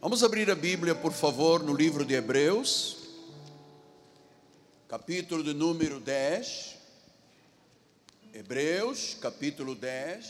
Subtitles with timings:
[0.00, 2.98] Vamos abrir a Bíblia, por favor, no livro de Hebreus,
[4.86, 6.76] capítulo de número 10.
[8.32, 10.24] Hebreus, capítulo 10,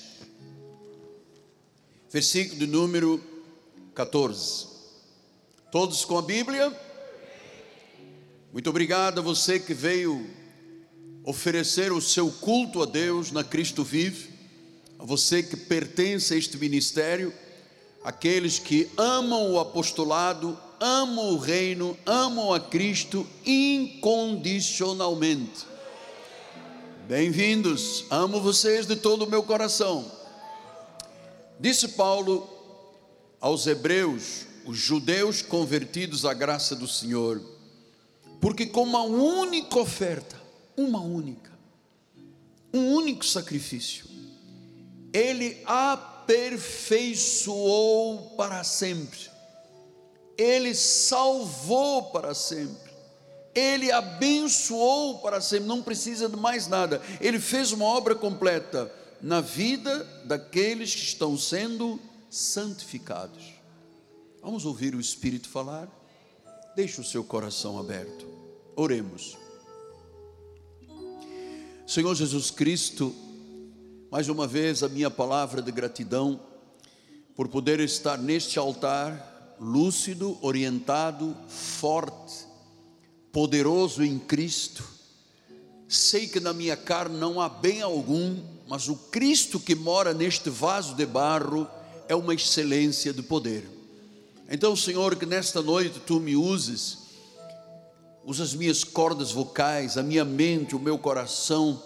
[2.11, 3.23] versículo de número
[3.95, 4.69] 14.
[5.71, 6.75] Todos com a Bíblia?
[8.51, 10.31] Muito obrigado a você que veio
[11.23, 14.31] oferecer o seu culto a Deus na Cristo Vive,
[14.99, 17.35] a você que pertence a este ministério
[18.03, 25.67] aqueles que amam o apostolado, amam o reino, amam a Cristo incondicionalmente.
[27.07, 30.11] Bem-vindos, amo vocês de todo o meu coração.
[31.59, 32.49] Disse Paulo
[33.41, 37.43] aos Hebreus, os judeus convertidos à graça do Senhor,
[38.41, 40.41] porque com uma única oferta,
[40.77, 41.51] uma única,
[42.73, 44.07] um único sacrifício,
[45.13, 49.19] ele apresentou aperfeiçoou para sempre,
[50.37, 52.93] Ele salvou para sempre,
[53.55, 59.41] Ele abençoou para sempre, não precisa de mais nada, Ele fez uma obra completa na
[59.41, 63.55] vida daqueles que estão sendo santificados.
[64.43, 65.89] Vamos ouvir o Espírito falar?
[66.77, 68.27] Deixe o seu coração aberto,
[68.77, 69.39] oremos.
[71.87, 73.17] Senhor Jesus Cristo,
[74.11, 76.41] mais uma vez a minha palavra de gratidão
[77.37, 82.47] por poder estar neste altar lúcido, orientado, forte,
[83.31, 84.83] poderoso em Cristo.
[85.87, 90.49] Sei que na minha carne não há bem algum, mas o Cristo que mora neste
[90.49, 91.69] vaso de barro
[92.09, 93.69] é uma excelência de poder.
[94.49, 96.99] Então, Senhor, que nesta noite tu me uses,
[98.25, 101.83] usa as minhas cordas vocais, a minha mente, o meu coração,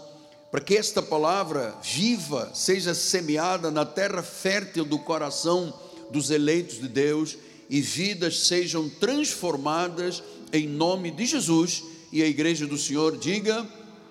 [0.52, 5.72] para que esta palavra viva seja semeada na terra fértil do coração
[6.10, 7.38] dos eleitos de Deus
[7.70, 11.82] e vidas sejam transformadas em nome de Jesus.
[12.12, 13.66] E a igreja do Senhor diga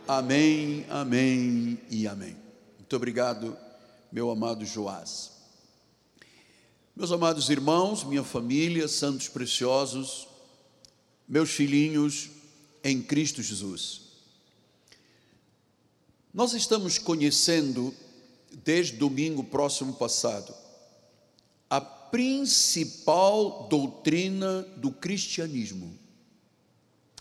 [0.08, 2.36] amém, amém e amém.
[2.80, 3.56] Muito obrigado,
[4.12, 5.30] meu amado Joás.
[6.96, 10.28] Meus amados irmãos, minha família, santos preciosos,
[11.30, 12.32] meus filhinhos
[12.84, 14.01] em Cristo Jesus.
[16.34, 17.94] Nós estamos conhecendo,
[18.64, 20.54] desde domingo próximo passado,
[21.70, 26.00] a principal doutrina do cristianismo.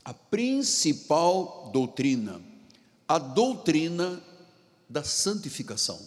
[0.04, 2.40] A principal doutrina,
[3.06, 4.22] a doutrina
[4.88, 6.00] da santificação.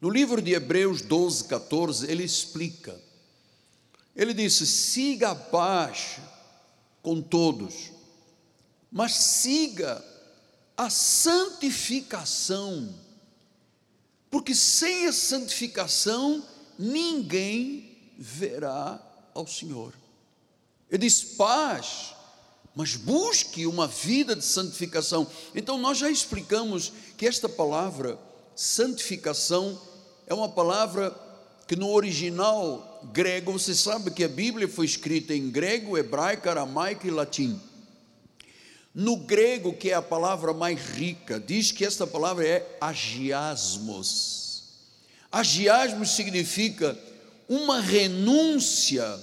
[0.00, 2.98] No livro de Hebreus 12, 14, ele explica.
[4.14, 6.18] Ele disse: siga a paz
[7.02, 7.90] com todos,
[8.92, 10.02] mas siga
[10.80, 12.88] a santificação,
[14.30, 16.42] porque sem a santificação
[16.78, 18.98] ninguém verá
[19.34, 19.92] ao Senhor.
[20.90, 22.14] Ele diz paz,
[22.74, 25.26] mas busque uma vida de santificação.
[25.54, 28.18] Então nós já explicamos que esta palavra
[28.56, 29.78] santificação
[30.26, 31.14] é uma palavra
[31.68, 37.06] que no original grego, você sabe que a Bíblia foi escrita em grego, hebraico, aramaico
[37.06, 37.60] e latim.
[38.94, 44.64] No grego, que é a palavra mais rica, diz que esta palavra é agiasmos.
[45.30, 46.98] Agiasmos significa
[47.48, 49.18] uma renúncia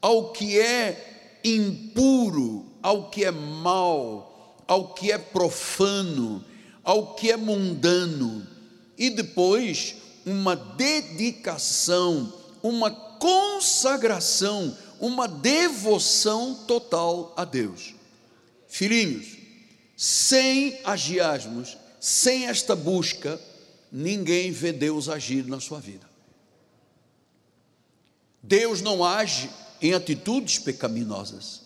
[0.00, 6.44] ao que é impuro, ao que é mal, ao que é profano,
[6.84, 8.46] ao que é mundano,
[8.96, 9.96] e depois
[10.26, 12.32] uma dedicação,
[12.62, 17.97] uma consagração, uma devoção total a Deus.
[18.68, 19.36] Filhinhos,
[19.96, 23.40] sem agiasmos, sem esta busca,
[23.90, 26.08] ninguém vê Deus agir na sua vida.
[28.42, 31.62] Deus não age em atitudes pecaminosas.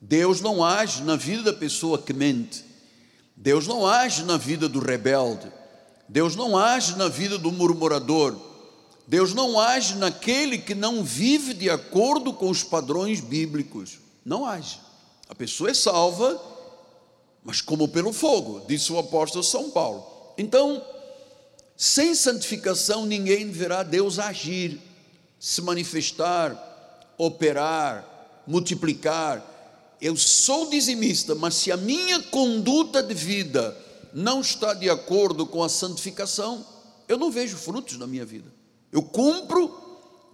[0.00, 2.64] Deus não age na vida da pessoa que mente.
[3.36, 5.50] Deus não age na vida do rebelde.
[6.08, 8.36] Deus não age na vida do murmurador.
[9.06, 13.98] Deus não age naquele que não vive de acordo com os padrões bíblicos.
[14.24, 14.80] Não age.
[15.30, 16.42] A pessoa é salva,
[17.44, 20.04] mas como pelo fogo, disse o apóstolo São Paulo.
[20.36, 20.84] Então,
[21.76, 24.80] sem santificação, ninguém verá Deus agir,
[25.38, 29.46] se manifestar, operar, multiplicar.
[30.00, 33.76] Eu sou dizimista, mas se a minha conduta de vida
[34.12, 36.66] não está de acordo com a santificação,
[37.06, 38.52] eu não vejo frutos na minha vida.
[38.90, 39.78] Eu cumpro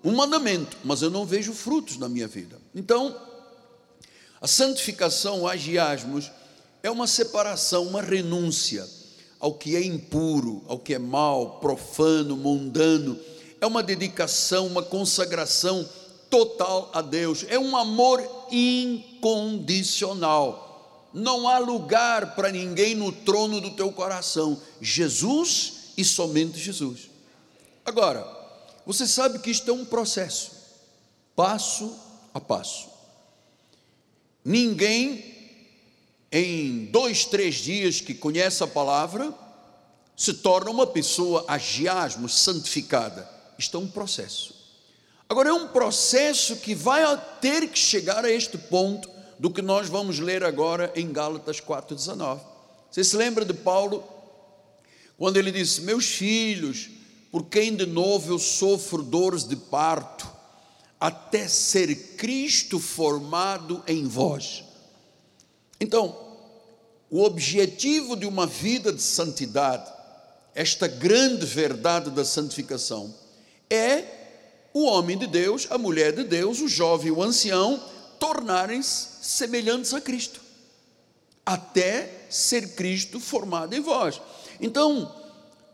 [0.03, 2.59] um mandamento, mas eu não vejo frutos na minha vida.
[2.75, 3.15] Então,
[4.47, 6.31] a santificação, agiasmos,
[6.81, 8.89] é uma separação, uma renúncia
[9.41, 13.19] ao que é impuro, ao que é mal, profano, mundano.
[13.61, 15.85] É uma dedicação, uma consagração
[16.31, 18.23] total a Deus, é um amor
[18.53, 21.11] incondicional.
[21.13, 24.63] Não há lugar para ninguém no trono do teu coração.
[24.81, 27.11] Jesus e somente Jesus.
[27.85, 28.25] Agora,
[28.87, 30.53] você sabe que isto é um processo,
[31.35, 31.93] passo
[32.33, 32.95] a passo.
[34.47, 35.25] Ninguém,
[36.31, 39.35] em dois, três dias que conhece a palavra,
[40.17, 43.29] se torna uma pessoa agiasmo, santificada.
[43.59, 44.55] Isto é um processo.
[45.29, 47.03] Agora, é um processo que vai
[47.41, 52.39] ter que chegar a este ponto do que nós vamos ler agora em Gálatas 4,19.
[52.89, 54.05] Você se lembra de Paulo,
[55.19, 56.89] quando ele disse: Meus filhos,
[57.33, 60.36] por quem de novo eu sofro dores de parto,
[60.99, 64.65] até ser Cristo formado em vós.
[65.81, 66.17] Então,
[67.11, 69.91] o objetivo de uma vida de santidade,
[70.55, 73.15] esta grande verdade da santificação,
[73.71, 74.05] é
[74.73, 77.83] o homem de Deus, a mulher de Deus, o jovem, o ancião,
[78.19, 80.41] tornarem-se semelhantes a Cristo,
[81.45, 84.21] até ser Cristo formado em vós.
[84.61, 85.15] Então,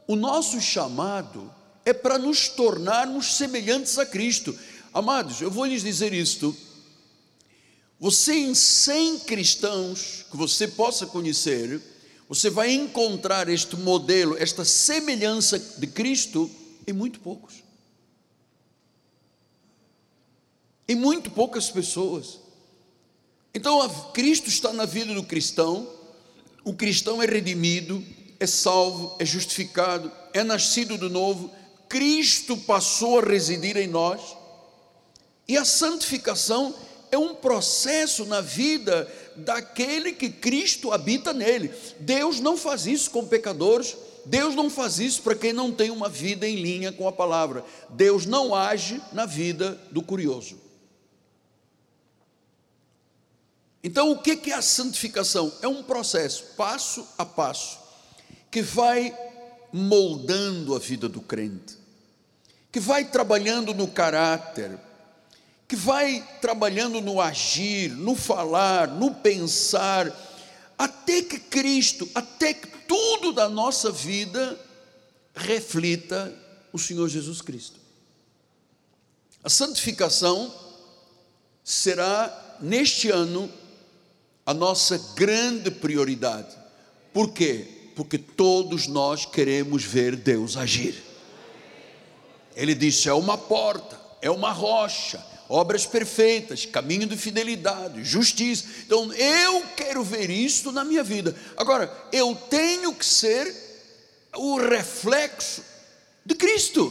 [0.06, 1.52] o nosso chamado
[1.84, 4.56] é para nos tornarmos semelhantes a Cristo.
[4.94, 6.54] Amados, eu vou lhes dizer isto.
[7.98, 11.80] Você, em 100 cristãos que você possa conhecer,
[12.28, 16.50] você vai encontrar este modelo, esta semelhança de Cristo
[16.86, 17.62] em muito poucos.
[20.86, 22.40] Em muito poucas pessoas.
[23.54, 25.88] Então, Cristo está na vida do cristão,
[26.64, 28.04] o cristão é redimido,
[28.38, 31.50] é salvo, é justificado, é nascido de novo,
[31.88, 34.20] Cristo passou a residir em nós,
[35.52, 36.74] e a santificação
[37.10, 39.06] é um processo na vida
[39.36, 41.70] daquele que Cristo habita nele.
[42.00, 43.94] Deus não faz isso com pecadores,
[44.24, 47.62] Deus não faz isso para quem não tem uma vida em linha com a palavra.
[47.90, 50.58] Deus não age na vida do curioso.
[53.84, 55.52] Então, o que é a santificação?
[55.60, 57.78] É um processo, passo a passo
[58.50, 59.14] que vai
[59.70, 61.76] moldando a vida do crente,
[62.72, 64.80] que vai trabalhando no caráter,
[65.72, 70.14] que vai trabalhando no agir, no falar, no pensar,
[70.76, 74.60] até que Cristo, até que tudo da nossa vida
[75.34, 76.30] reflita
[76.74, 77.80] o Senhor Jesus Cristo.
[79.42, 80.54] A santificação
[81.64, 83.50] será neste ano
[84.44, 86.54] a nossa grande prioridade.
[87.14, 87.78] Por quê?
[87.96, 91.02] porque todos nós queremos ver Deus agir.
[92.54, 98.64] Ele disse: é uma porta, é uma rocha, obras perfeitas, caminho de fidelidade, justiça.
[98.86, 101.36] Então eu quero ver isso na minha vida.
[101.58, 103.54] Agora, eu tenho que ser
[104.34, 105.62] o reflexo
[106.24, 106.90] de Cristo.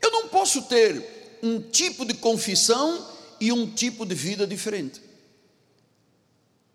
[0.00, 3.06] Eu não posso ter um tipo de confissão
[3.38, 5.02] e um tipo de vida diferente.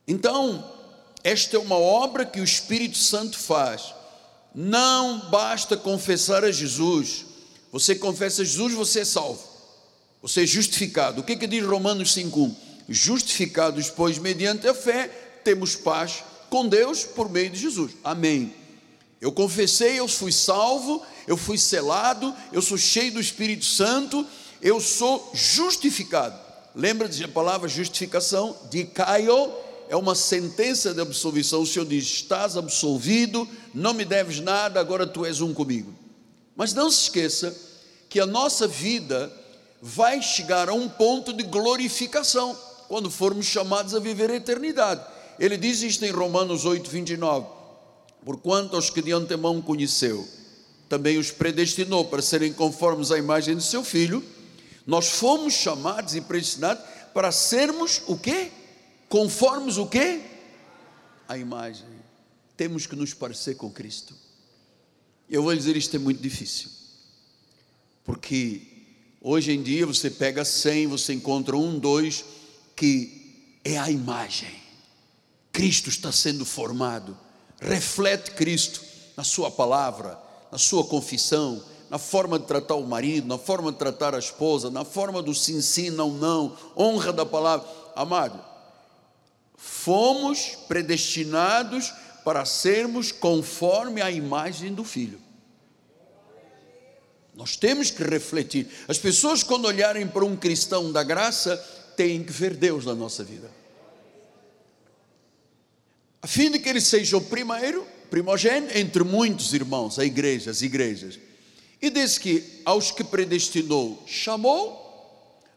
[0.07, 0.71] Então,
[1.23, 3.91] esta é uma obra que o Espírito Santo faz.
[4.53, 7.25] Não basta confessar a Jesus.
[7.71, 9.50] Você confessa a Jesus, você é salvo.
[10.21, 11.21] Você é justificado.
[11.21, 12.55] O que, é que diz Romanos 5,1?
[12.87, 15.07] Justificados, pois, mediante a fé,
[15.43, 17.91] temos paz com Deus por meio de Jesus.
[18.03, 18.53] Amém.
[19.19, 24.25] Eu confessei, eu fui salvo, eu fui selado, eu sou cheio do Espírito Santo,
[24.61, 26.39] eu sou justificado.
[26.75, 28.55] Lembra-te a palavra justificação?
[28.69, 29.51] De Caio
[29.89, 31.61] é uma sentença de absolvição.
[31.61, 35.93] O Senhor diz: Estás absolvido, não me deves nada, agora tu és um comigo.
[36.55, 37.55] Mas não se esqueça
[38.09, 39.31] que a nossa vida
[39.81, 42.57] vai chegar a um ponto de glorificação
[42.87, 45.01] quando formos chamados a viver a eternidade.
[45.39, 47.47] Ele diz isto em Romanos 8, 29.
[48.23, 50.27] Porquanto aos que de antemão conheceu,
[50.87, 54.23] também os predestinou para serem conformes à imagem de seu filho,
[54.85, 56.83] nós fomos chamados e predestinados
[57.13, 58.51] para sermos o quê?
[59.09, 60.21] Conformes o quê?
[61.27, 61.87] A imagem.
[62.55, 64.13] Temos que nos parecer com Cristo.
[65.29, 66.69] Eu vou dizer isto é muito difícil.
[68.03, 68.70] Porque
[69.21, 72.25] hoje em dia você pega 100, você encontra um, dois
[72.75, 74.61] que é a imagem.
[75.51, 77.17] Cristo está sendo formado.
[77.59, 78.81] Reflete Cristo
[79.15, 80.17] na sua palavra,
[80.51, 84.71] na sua confissão, na forma de tratar o marido, na forma de tratar a esposa,
[84.71, 87.67] na forma do sim, sim, não, não, honra da palavra.
[87.95, 88.39] Amado,
[89.57, 95.19] fomos predestinados para sermos conforme a imagem do Filho.
[97.35, 98.67] Nós temos que refletir.
[98.87, 101.57] As pessoas, quando olharem para um cristão da graça,
[101.95, 103.49] têm que ver Deus na nossa vida.
[106.21, 110.61] A fim de que ele seja o primeiro, primogênito, entre muitos irmãos, a igreja, as
[110.61, 111.19] igrejas.
[111.81, 114.81] E diz que aos que predestinou, chamou,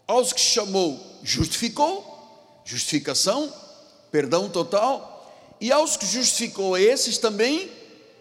[0.07, 3.51] Aos que chamou, justificou, justificação,
[4.11, 7.71] perdão total, e aos que justificou, esses também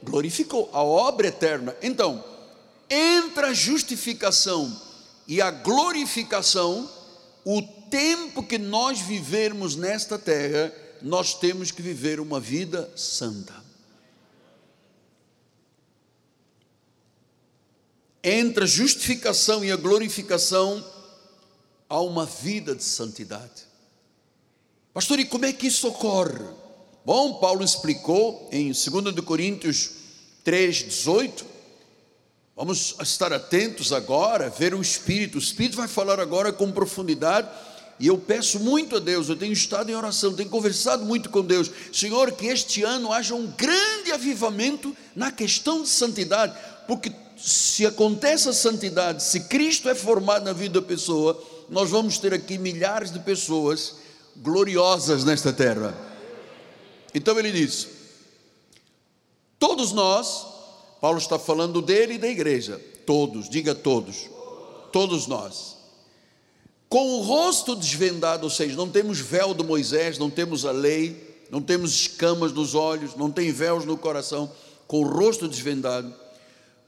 [0.02, 1.76] glorificou, a obra eterna.
[1.82, 2.24] Então,
[2.94, 4.80] entre a justificação
[5.28, 6.90] e a glorificação,
[7.44, 10.72] o tempo que nós vivermos nesta terra,
[11.02, 13.64] nós temos que viver uma vida santa.
[18.24, 20.86] Entre a justificação e a glorificação,
[21.90, 23.64] há uma vida de santidade.
[24.94, 26.46] Pastor, e como é que isso ocorre?
[27.04, 29.90] Bom, Paulo explicou em 2 Coríntios
[30.46, 31.53] 3,18.
[32.56, 35.36] Vamos estar atentos agora, ver o Espírito.
[35.36, 37.50] O Espírito vai falar agora com profundidade.
[38.00, 41.42] E eu peço muito a Deus, eu tenho estado em oração, tenho conversado muito com
[41.42, 41.72] Deus.
[41.92, 46.54] Senhor, que este ano haja um grande avivamento na questão de santidade,
[46.88, 52.18] porque se acontece a santidade, se Cristo é formado na vida da pessoa, nós vamos
[52.18, 53.96] ter aqui milhares de pessoas
[54.38, 55.96] gloriosas nesta terra.
[57.14, 57.88] Então ele diz:
[59.60, 60.53] todos nós,
[61.04, 64.30] Paulo está falando dele e da igreja, todos, diga todos,
[64.90, 65.76] todos nós,
[66.88, 71.46] com o rosto desvendado, ou seja, não temos véu de Moisés, não temos a lei,
[71.52, 74.50] não temos escamas nos olhos, não tem véus no coração,
[74.88, 76.16] com o rosto desvendado,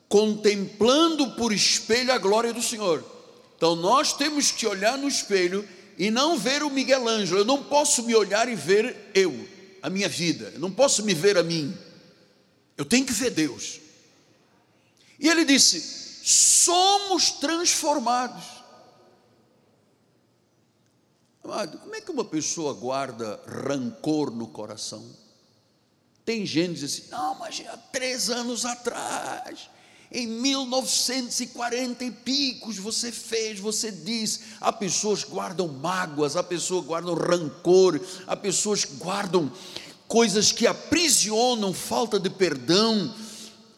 [0.07, 3.03] contemplando por espelho a glória do Senhor.
[3.57, 5.67] Então nós temos que olhar no espelho
[5.97, 7.41] e não ver o Miguel Ângelo.
[7.41, 9.45] Eu não posso me olhar e ver eu
[9.81, 11.77] a minha vida, eu não posso me ver a mim,
[12.77, 13.83] eu tenho que ver Deus.
[15.19, 15.79] E ele disse:
[16.23, 18.43] somos transformados.
[21.43, 25.05] Amado, como é que uma pessoa guarda rancor no coração?
[26.25, 29.69] Tem gente que diz assim: não, mas há três anos atrás,
[30.11, 34.39] em 1940 e picos você fez, você diz.
[34.59, 39.51] Há pessoas que guardam mágoas, há pessoas que guardam rancor, há pessoas que guardam
[40.07, 43.13] coisas que aprisionam falta de perdão.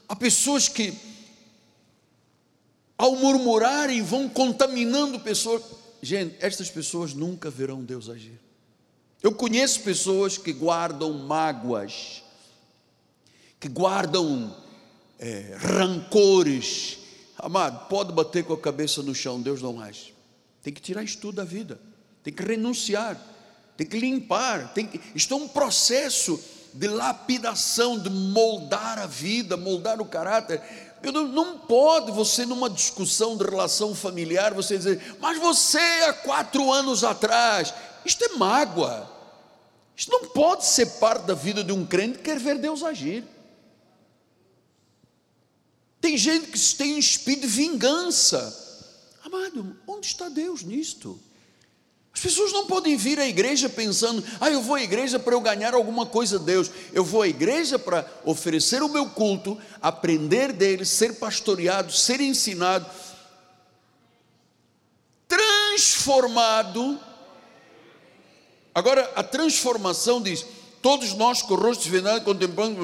[0.08, 0.94] Há pessoas que,
[2.98, 5.62] ao murmurarem, vão contaminando pessoas.
[6.02, 8.40] Gente, estas pessoas nunca verão Deus agir.
[9.22, 12.24] Eu conheço pessoas que guardam mágoas,
[13.60, 14.56] que guardam
[15.20, 17.00] é, rancores.
[17.38, 20.14] Amado, pode bater com a cabeça no chão, Deus não age.
[20.62, 21.80] Tem que tirar isso tudo da vida,
[22.24, 23.20] tem que renunciar,
[23.78, 24.74] tem que limpar.
[24.74, 26.40] Tem que, isto é um processo
[26.74, 30.62] de lapidação, de moldar a vida, moldar o caráter.
[31.12, 36.72] Não, não, pode você, numa discussão de relação familiar, você dizer, mas você há quatro
[36.72, 37.74] anos atrás,
[38.06, 39.10] isto é mágoa.
[39.96, 43.24] Isto não pode ser parte da vida de um crente que quer ver Deus agir.
[46.00, 48.66] Tem gente que tem um espírito de vingança.
[49.24, 51.20] Amado, onde está Deus nisto?
[52.18, 55.40] As pessoas não podem vir à igreja pensando, ah, eu vou à igreja para eu
[55.40, 56.72] ganhar alguma coisa de Deus.
[56.92, 62.90] Eu vou à igreja para oferecer o meu culto, aprender dele, ser pastoreado, ser ensinado,
[65.28, 67.00] transformado.
[68.74, 70.44] Agora, a transformação diz:
[70.82, 72.82] todos nós com o rosto desvendado, contemplando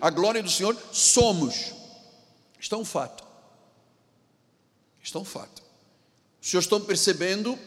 [0.00, 1.74] a glória do Senhor, somos
[2.60, 3.24] isto é um fato.
[5.02, 5.60] Isto é um fato.
[6.40, 7.58] Os senhores estão percebendo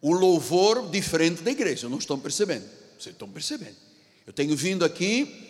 [0.00, 2.64] o louvor diferente da igreja, não estão percebendo?
[2.98, 3.76] Vocês estão percebendo.
[4.26, 5.48] Eu tenho vindo aqui,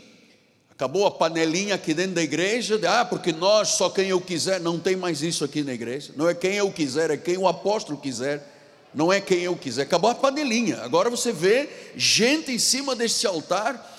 [0.70, 4.60] acabou a panelinha aqui dentro da igreja, de, ah, porque nós, só quem eu quiser,
[4.60, 7.48] não tem mais isso aqui na igreja, não é quem eu quiser, é quem o
[7.48, 8.54] apóstolo quiser,
[8.94, 13.26] não é quem eu quiser, acabou a panelinha, agora você vê gente em cima deste
[13.26, 13.96] altar,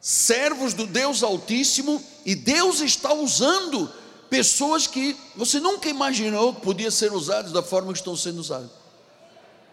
[0.00, 3.90] servos do Deus Altíssimo, e Deus está usando
[4.28, 8.79] pessoas que você nunca imaginou que podiam ser usadas da forma que estão sendo usadas.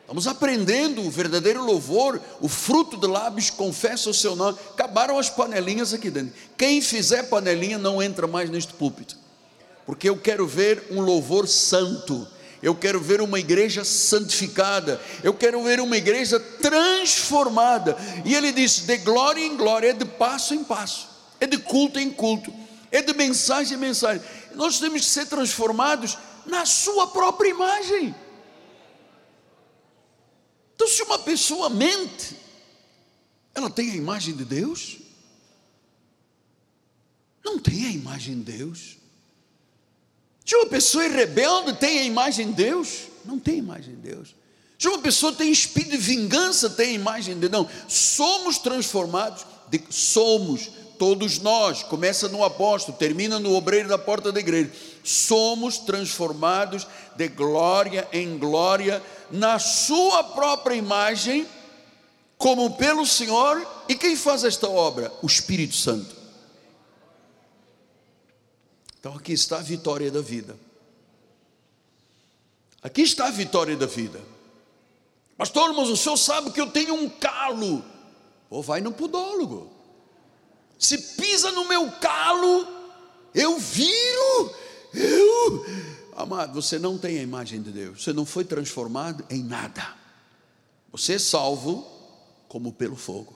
[0.08, 4.58] Estamos aprendendo o verdadeiro louvor, o fruto de lábios confessa o seu nome.
[4.70, 6.34] Acabaram as panelinhas aqui dentro.
[6.58, 9.18] Quem fizer panelinha não entra mais neste púlpito,
[9.86, 12.26] porque eu quero ver um louvor santo
[12.62, 17.96] eu quero ver uma igreja santificada, eu quero ver uma igreja transformada.
[18.26, 21.08] E ele disse: de glória em glória, é de passo em passo,
[21.40, 22.52] é de culto em culto,
[22.92, 24.24] é de mensagem em mensagem.
[24.56, 28.16] Nós temos que ser transformados na sua própria imagem.
[30.77, 32.38] Então, se uma pessoa mente,
[33.55, 34.98] ela tem a imagem de Deus?
[37.43, 38.98] Não tem a imagem de Deus.
[40.46, 43.07] Se uma pessoa é rebelde, tem a imagem de Deus?
[43.25, 44.36] Não tem a imagem de Deus.
[44.77, 47.51] Se uma pessoa tem espírito de vingança, tem a imagem de Deus?
[47.51, 47.67] Não.
[47.88, 50.69] Somos transformados, de, somos,
[51.00, 54.72] todos nós, começa no apóstolo, termina no obreiro da porta da igreja.
[55.10, 61.48] Somos transformados de glória em glória na Sua própria imagem,
[62.38, 63.66] como pelo Senhor.
[63.88, 65.12] E quem faz esta obra?
[65.22, 66.16] O Espírito Santo.
[69.00, 70.58] Então aqui está a vitória da vida.
[72.84, 74.22] Aqui está a vitória da vida.
[75.38, 77.84] Pastor, mas o senhor sabe que eu tenho um calo.
[78.50, 79.72] Ou vai no podólogo.
[80.80, 82.68] Se pisa no meu calo,
[83.34, 84.56] eu viro,
[84.94, 85.65] eu.
[86.15, 89.88] Amado, você não tem a imagem de Deus, você não foi transformado em nada.
[90.91, 91.86] Você é salvo
[92.48, 93.36] como pelo fogo.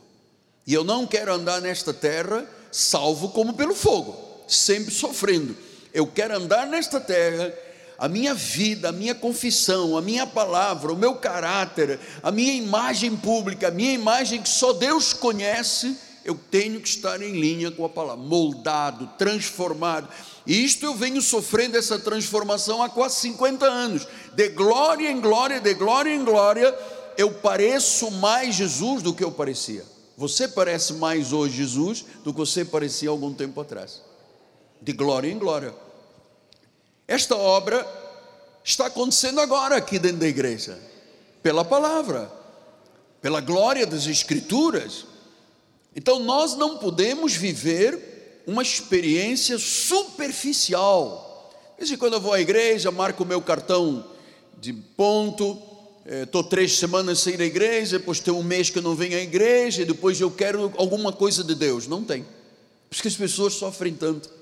[0.66, 4.18] E eu não quero andar nesta terra salvo como pelo fogo,
[4.48, 5.56] sempre sofrendo.
[5.94, 7.54] Eu quero andar nesta terra
[7.98, 13.16] a minha vida, a minha confissão, a minha palavra, o meu caráter, a minha imagem
[13.16, 17.86] pública, a minha imagem que só Deus conhece, eu tenho que estar em linha com
[17.86, 20.10] a palavra, moldado, transformado.
[20.46, 25.60] E isto eu venho sofrendo essa transformação há quase 50 anos, de glória em glória,
[25.60, 26.76] de glória em glória,
[27.18, 29.86] eu pareço mais Jesus do que eu parecia.
[30.18, 34.02] Você parece mais hoje Jesus do que você parecia algum tempo atrás.
[34.82, 35.74] De glória em glória.
[37.08, 37.86] Esta obra
[38.64, 40.80] está acontecendo agora aqui dentro da igreja,
[41.44, 42.32] pela palavra,
[43.22, 45.06] pela glória das Escrituras.
[45.96, 48.11] Então nós não podemos viver
[48.46, 51.52] uma experiência superficial.
[51.78, 54.06] Desde quando eu vou à igreja, marco o meu cartão
[54.60, 55.62] de ponto,
[56.06, 58.96] estou é, três semanas sem ir à igreja, depois tem um mês que eu não
[58.96, 61.88] venho à igreja, e depois eu quero alguma coisa de Deus.
[61.88, 62.24] Não tem.
[62.24, 64.42] Por isso que as pessoas sofrem tanto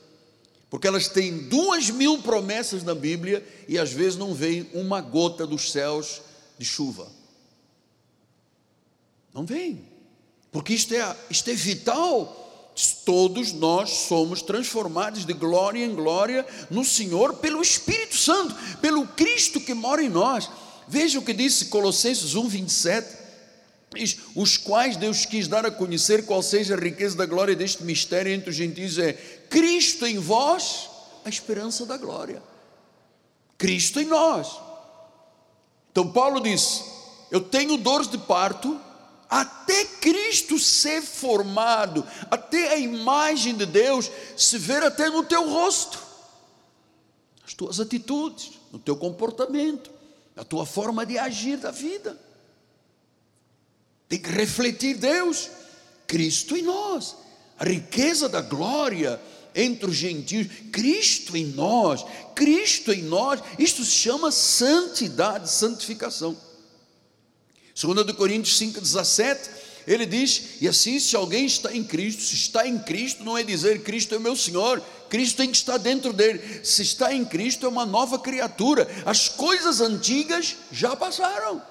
[0.70, 5.48] porque elas têm duas mil promessas na Bíblia e às vezes não vem uma gota
[5.48, 6.22] dos céus
[6.58, 7.12] de chuva.
[9.34, 9.84] Não vem,
[10.52, 12.49] porque isto é, isto é vital.
[13.06, 19.60] Todos nós somos transformados de glória em glória no Senhor pelo Espírito Santo, pelo Cristo
[19.60, 20.50] que mora em nós.
[20.88, 23.20] Veja o que disse Colossenses 1, 27
[24.36, 28.32] os quais Deus quis dar a conhecer qual seja a riqueza da glória deste mistério
[28.32, 29.14] entre os gentios é
[29.50, 30.90] Cristo em vós,
[31.26, 32.42] a esperança da glória.
[33.58, 34.48] Cristo em nós.
[35.92, 36.84] Então Paulo disse:
[37.32, 38.80] Eu tenho dores de parto
[39.30, 46.00] até Cristo ser formado, até a imagem de Deus se ver até no teu rosto,
[47.44, 49.92] nas tuas atitudes, no teu comportamento,
[50.36, 52.20] na tua forma de agir da vida.
[54.08, 55.50] Tem que refletir Deus,
[56.08, 57.16] Cristo em nós,
[57.60, 59.22] a riqueza da glória
[59.54, 66.36] entre os gentios, Cristo em nós, Cristo em nós, isto se chama santidade, santificação.
[67.82, 69.38] 2 Coríntios 5,17,
[69.88, 73.44] ele diz: E assim, se alguém está em Cristo, se está em Cristo, não é
[73.44, 76.62] dizer Cristo é meu Senhor, Cristo tem que estar dentro dele.
[76.64, 81.62] Se está em Cristo, é uma nova criatura, as coisas antigas já passaram.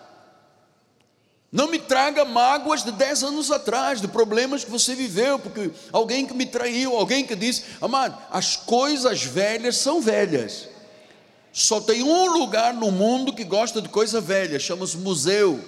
[1.51, 6.27] Não me traga mágoas de 10 anos atrás, de problemas que você viveu, porque alguém
[6.27, 10.69] que me traiu, alguém que disse, amado, as coisas velhas são velhas.
[11.53, 15.59] Só tem um lugar no mundo que gosta de coisa velha, chama-se museu.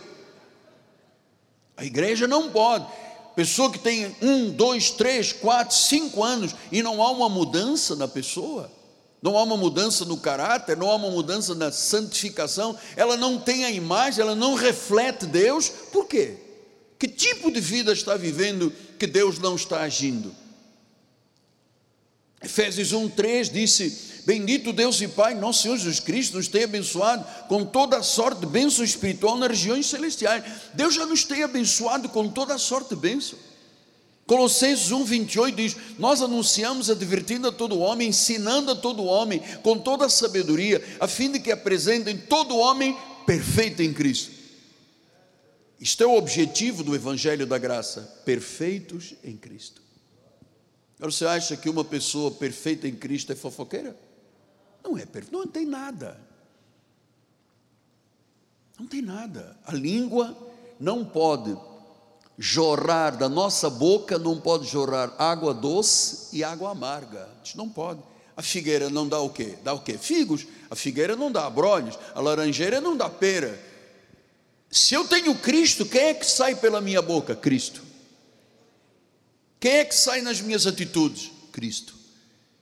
[1.80, 2.86] A igreja não pode.
[3.34, 8.06] Pessoa que tem um, dois, três, quatro, cinco anos e não há uma mudança na
[8.06, 8.70] pessoa
[9.22, 13.64] não há uma mudança no caráter, não há uma mudança na santificação, ela não tem
[13.64, 16.38] a imagem, ela não reflete Deus, por quê?
[16.98, 20.34] Que tipo de vida está vivendo que Deus não está agindo?
[22.42, 27.64] Efésios 1,3 disse: Bendito Deus e Pai, nosso Senhor Jesus Cristo, nos tem abençoado com
[27.64, 30.44] toda a sorte de bênção espiritual nas regiões celestiais.
[30.74, 33.38] Deus já nos tem abençoado com toda a sorte de bênção.
[34.26, 39.76] Colossenses 1, 28 diz: Nós anunciamos advertindo a todo homem, ensinando a todo homem, com
[39.76, 44.30] toda a sabedoria, a fim de que apresentem todo homem perfeito em Cristo.
[45.80, 49.82] Isto é o objetivo do Evangelho da Graça: perfeitos em Cristo.
[50.96, 53.96] Agora você acha que uma pessoa perfeita em Cristo é fofoqueira?
[54.82, 56.20] Não é perfeita, não tem nada.
[58.78, 59.56] Não tem nada.
[59.64, 60.36] A língua
[60.78, 61.56] não pode
[62.40, 67.24] jorrar da nossa boca não pode jorrar água doce e água amarga.
[67.24, 68.00] A gente não pode.
[68.34, 69.58] A figueira não dá o quê?
[69.62, 69.98] Dá o quê?
[69.98, 70.46] Figos.
[70.70, 71.98] A figueira não dá brolhos.
[72.14, 73.60] A laranjeira não dá pera.
[74.70, 77.36] Se eu tenho Cristo, quem é que sai pela minha boca?
[77.36, 77.82] Cristo.
[79.58, 81.30] Quem é que sai nas minhas atitudes?
[81.52, 81.94] Cristo.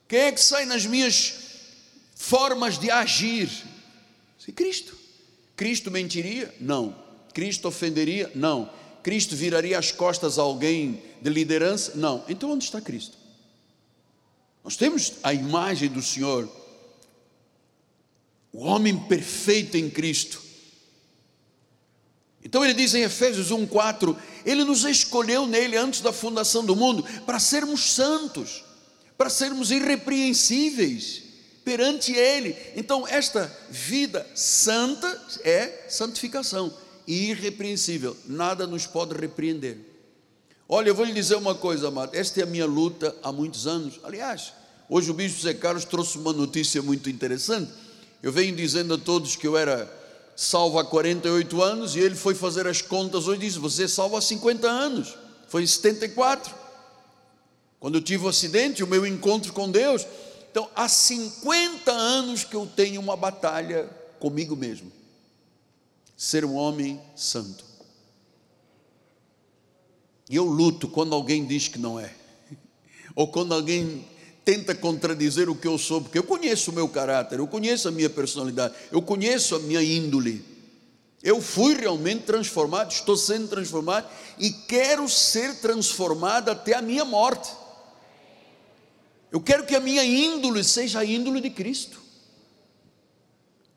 [0.08, 1.47] Quem é que sai nas minhas
[2.18, 3.48] formas de agir?
[4.56, 4.96] Cristo.
[5.54, 6.52] Cristo mentiria?
[6.60, 6.94] Não.
[7.32, 8.30] Cristo ofenderia?
[8.34, 8.68] Não.
[9.04, 11.92] Cristo viraria as costas a alguém de liderança?
[11.94, 12.24] Não.
[12.28, 13.16] Então onde está Cristo?
[14.64, 16.50] Nós temos a imagem do Senhor
[18.52, 20.42] o homem perfeito em Cristo.
[22.42, 27.04] Então ele diz em Efésios 1:4, ele nos escolheu nele antes da fundação do mundo
[27.24, 28.64] para sermos santos,
[29.16, 31.27] para sermos irrepreensíveis
[31.68, 32.56] perante ele.
[32.74, 36.72] Então esta vida santa é santificação
[37.06, 39.76] e irrepreensível, nada nos pode repreender.
[40.66, 43.66] Olha, eu vou lhe dizer uma coisa, amado, esta é a minha luta há muitos
[43.66, 44.00] anos.
[44.02, 44.54] Aliás,
[44.88, 47.70] hoje o bispo Zé Carlos trouxe uma notícia muito interessante.
[48.22, 49.94] Eu venho dizendo a todos que eu era
[50.34, 53.88] salvo há 48 anos e ele foi fazer as contas hoje e disse: Você é
[53.88, 55.14] salvo há 50 anos.
[55.48, 56.54] Foi em 74.
[57.78, 60.06] Quando eu tive o acidente, o meu encontro com Deus.
[60.58, 64.90] Então, há 50 anos que eu tenho uma batalha comigo mesmo.
[66.16, 67.64] Ser um homem santo.
[70.28, 72.12] E eu luto quando alguém diz que não é.
[73.14, 74.04] Ou quando alguém
[74.44, 77.92] tenta contradizer o que eu sou, porque eu conheço o meu caráter, eu conheço a
[77.92, 80.44] minha personalidade, eu conheço a minha índole.
[81.22, 87.48] Eu fui realmente transformado, estou sendo transformado e quero ser transformado até a minha morte.
[89.30, 92.08] Eu quero que a minha índole seja a índole de Cristo.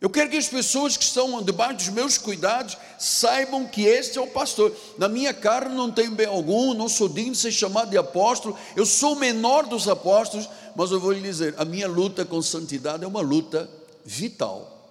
[0.02, 4.22] Eu quero que as pessoas que estão debaixo dos meus cuidados saibam que este é
[4.22, 4.76] o pastor.
[4.98, 8.58] Na minha carne não tenho bem algum, não sou digno de ser chamado de apóstolo,
[8.76, 12.42] eu sou o menor dos apóstolos, mas eu vou lhe dizer: a minha luta com
[12.42, 13.70] santidade é uma luta
[14.04, 14.90] vital.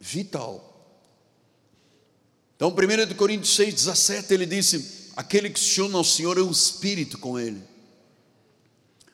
[0.00, 0.64] Vital.
[2.56, 6.50] Então, 1 Coríntios 6, 17, ele disse: Aquele que se chama ao Senhor é o
[6.50, 7.62] Espírito com ele.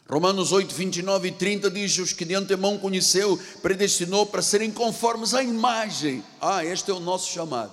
[0.08, 5.32] Romanos 8, 29 e 30 diz: Os que de antemão conheceu, predestinou para serem conformes
[5.32, 6.22] à imagem.
[6.40, 7.72] Ah, este é o nosso chamado.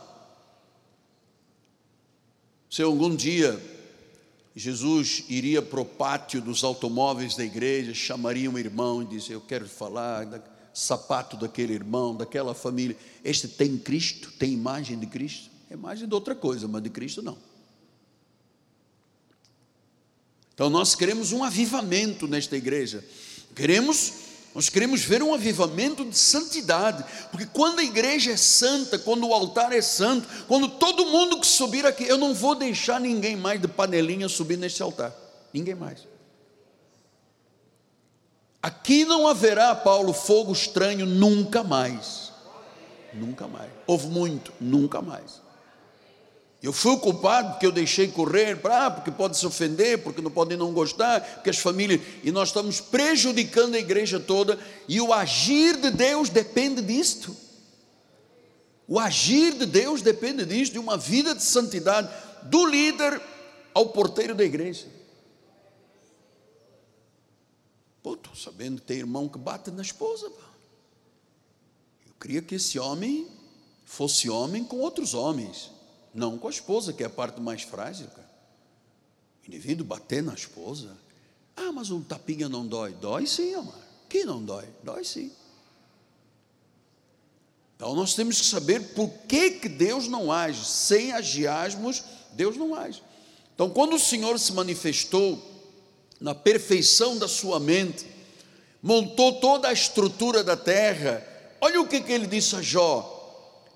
[2.69, 3.61] Se algum dia
[4.55, 9.41] Jesus iria para o pátio dos automóveis da igreja, chamaria um irmão e dizia: Eu
[9.41, 10.41] quero falar do
[10.73, 12.95] sapato daquele irmão, daquela família.
[13.25, 14.31] Este tem Cristo?
[14.39, 15.49] Tem imagem de Cristo?
[15.69, 17.37] É imagem de outra coisa, mas de Cristo não.
[20.53, 23.03] Então nós queremos um avivamento nesta igreja.
[23.55, 24.13] Queremos,
[24.53, 29.33] nós queremos ver um avivamento de santidade, porque quando a igreja é santa, quando o
[29.33, 33.61] altar é santo, quando todo mundo que subir aqui, eu não vou deixar ninguém mais
[33.61, 35.13] de panelinha subir neste altar.
[35.53, 36.07] Ninguém mais.
[38.61, 42.31] Aqui não haverá, Paulo, fogo estranho nunca mais.
[43.13, 43.71] Nunca mais.
[43.87, 45.41] Houve muito, nunca mais.
[46.61, 50.29] Eu fui o culpado porque eu deixei correr, ah, porque pode se ofender, porque não
[50.29, 51.99] podem não gostar, porque as famílias.
[52.23, 57.35] E nós estamos prejudicando a igreja toda, e o agir de Deus depende disto.
[58.87, 62.09] O agir de Deus depende disto, de uma vida de santidade,
[62.43, 63.19] do líder
[63.73, 64.85] ao porteiro da igreja.
[68.03, 70.29] Pô, estou sabendo que tem irmão que bate na esposa.
[70.29, 70.41] Pô.
[72.05, 73.27] Eu queria que esse homem
[73.83, 75.71] fosse homem com outros homens
[76.13, 78.29] não com a esposa, que é a parte mais frágil, cara.
[79.43, 80.97] O indivíduo bater na esposa.
[81.55, 82.93] Ah, mas um tapinha não dói.
[82.93, 83.75] Dói sim, amor.
[84.09, 84.67] Que não dói?
[84.83, 85.31] Dói sim.
[87.75, 90.65] Então nós temos que saber por que, que Deus não age.
[90.65, 93.01] Sem agiasmos, Deus não age.
[93.55, 95.39] Então, quando o Senhor se manifestou
[96.19, 98.05] na perfeição da sua mente,
[98.81, 101.25] montou toda a estrutura da terra,
[101.59, 103.20] olha o que, que ele disse a Jó: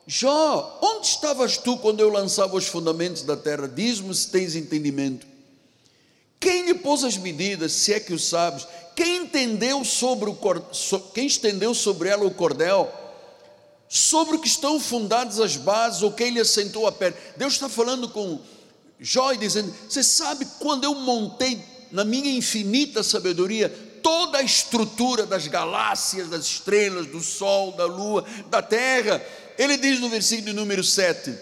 [0.07, 3.67] Jó, onde estavas tu quando eu lançava os fundamentos da terra?
[3.67, 5.25] Diz-me se tens entendimento.
[6.39, 8.67] Quem lhe pôs as medidas, se é que o sabes?
[8.95, 10.37] Quem entendeu sobre o
[11.13, 12.91] quem estendeu sobre ela o cordel?
[13.89, 17.19] Sobre o que estão fundadas as bases, ou quem lhe assentou a pedra?
[17.35, 18.39] Deus está falando com
[18.99, 21.59] Jó e dizendo: Você sabe quando eu montei
[21.91, 23.69] na minha infinita sabedoria
[24.01, 29.21] toda a estrutura das galáxias, das estrelas, do sol, da lua, da terra?
[29.57, 31.33] Ele diz no versículo número 7: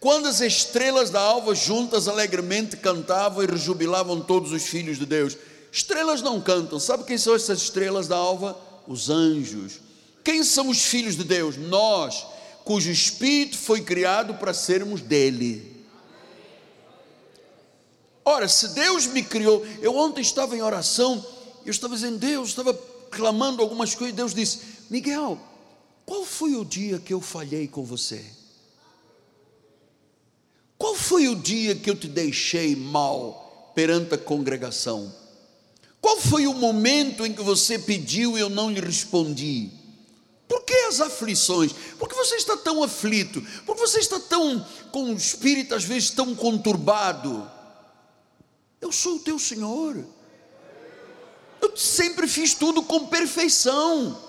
[0.00, 5.36] Quando as estrelas da alva juntas alegremente cantavam e rejubilavam todos os filhos de Deus.
[5.72, 8.56] Estrelas não cantam, sabe quem são essas estrelas da alva?
[8.86, 9.80] Os anjos.
[10.24, 11.56] Quem são os filhos de Deus?
[11.56, 12.26] Nós,
[12.64, 15.84] cujo espírito foi criado para sermos dele.
[18.24, 21.24] Ora, se Deus me criou, eu ontem estava em oração,
[21.64, 22.74] eu estava dizendo, Deus, estava
[23.08, 25.38] clamando algumas coisas, Deus disse, Miguel,
[26.06, 28.24] qual foi o dia que eu falhei com você?
[30.78, 35.12] Qual foi o dia que eu te deixei mal perante a congregação?
[36.00, 39.70] Qual foi o momento em que você pediu e eu não lhe respondi?
[40.46, 41.72] Por que as aflições?
[41.98, 43.42] Por que você está tão aflito?
[43.64, 47.50] Por que você está tão com o espírito às vezes tão conturbado?
[48.80, 50.04] Eu sou o teu Senhor.
[51.60, 54.25] Eu sempre fiz tudo com perfeição.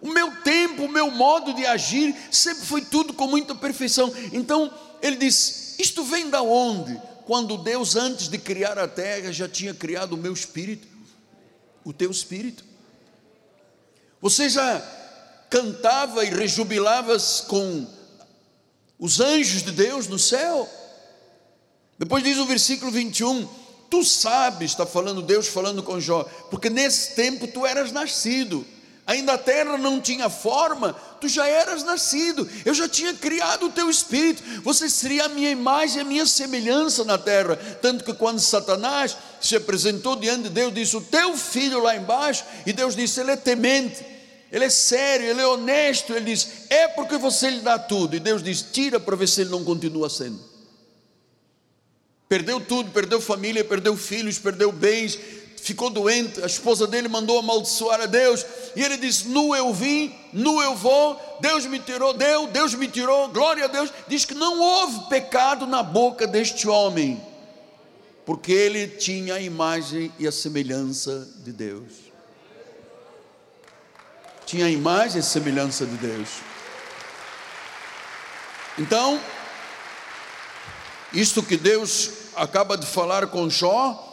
[0.00, 4.12] O meu tempo, o meu modo de agir sempre foi tudo com muita perfeição.
[4.32, 7.00] Então ele diz: Isto vem da onde?
[7.26, 10.86] Quando Deus, antes de criar a terra, já tinha criado o meu espírito,
[11.84, 12.64] o teu espírito.
[14.20, 14.80] Você já
[15.50, 17.86] cantava e rejubilavas com
[18.98, 20.68] os anjos de Deus no céu?
[21.98, 23.48] Depois diz o versículo 21,
[23.90, 28.64] tu sabes, está falando Deus falando com Jó, porque nesse tempo tu eras nascido,
[29.08, 33.70] ainda a terra não tinha forma, tu já eras nascido, eu já tinha criado o
[33.70, 37.56] teu espírito, você seria a minha imagem, a minha semelhança na terra.
[37.56, 42.44] Tanto que quando Satanás se apresentou diante de Deus, disse: O teu filho lá embaixo,
[42.66, 44.04] e Deus disse: Ele é temente,
[44.52, 46.12] ele é sério, ele é honesto.
[46.12, 49.40] Ele diz: É porque você lhe dá tudo, e Deus diz: Tira para ver se
[49.40, 50.38] ele não continua sendo.
[52.28, 55.18] Perdeu tudo, perdeu família, perdeu filhos, perdeu bens,
[55.60, 56.42] ficou doente.
[56.42, 58.44] A esposa dele mandou amaldiçoar a Deus.
[58.74, 61.20] E ele disse: Nu eu vim, nu eu vou.
[61.40, 63.28] Deus me tirou, deu, Deus me tirou.
[63.28, 63.92] Glória a Deus.
[64.06, 67.22] Diz que não houve pecado na boca deste homem,
[68.24, 71.92] porque ele tinha a imagem e a semelhança de Deus.
[74.46, 76.28] Tinha a imagem e a semelhança de Deus.
[78.78, 79.20] Então,
[81.12, 84.07] isto que Deus acaba de falar com Jó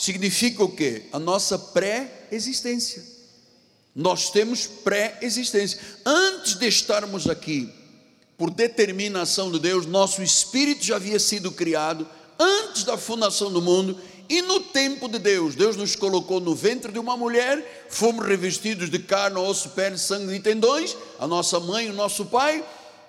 [0.00, 1.04] significa o quê?
[1.12, 3.02] A nossa pré-existência.
[3.94, 5.78] Nós temos pré-existência.
[6.04, 7.72] Antes de estarmos aqui,
[8.36, 12.08] por determinação de Deus, nosso espírito já havia sido criado
[12.38, 15.54] antes da fundação do mundo e no tempo de Deus.
[15.54, 20.34] Deus nos colocou no ventre de uma mulher, fomos revestidos de carne, osso, pele, sangue
[20.34, 22.64] e tendões, a nossa mãe, o nosso pai,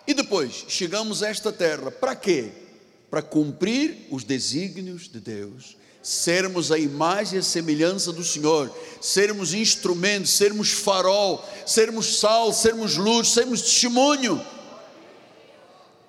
[0.06, 1.90] e depois chegamos a esta terra.
[1.90, 2.52] Para quê?
[3.12, 9.54] para cumprir os desígnios de Deus, sermos a imagem e a semelhança do Senhor, sermos
[9.54, 14.44] instrumentos, sermos farol, sermos sal, sermos luz, sermos testemunho.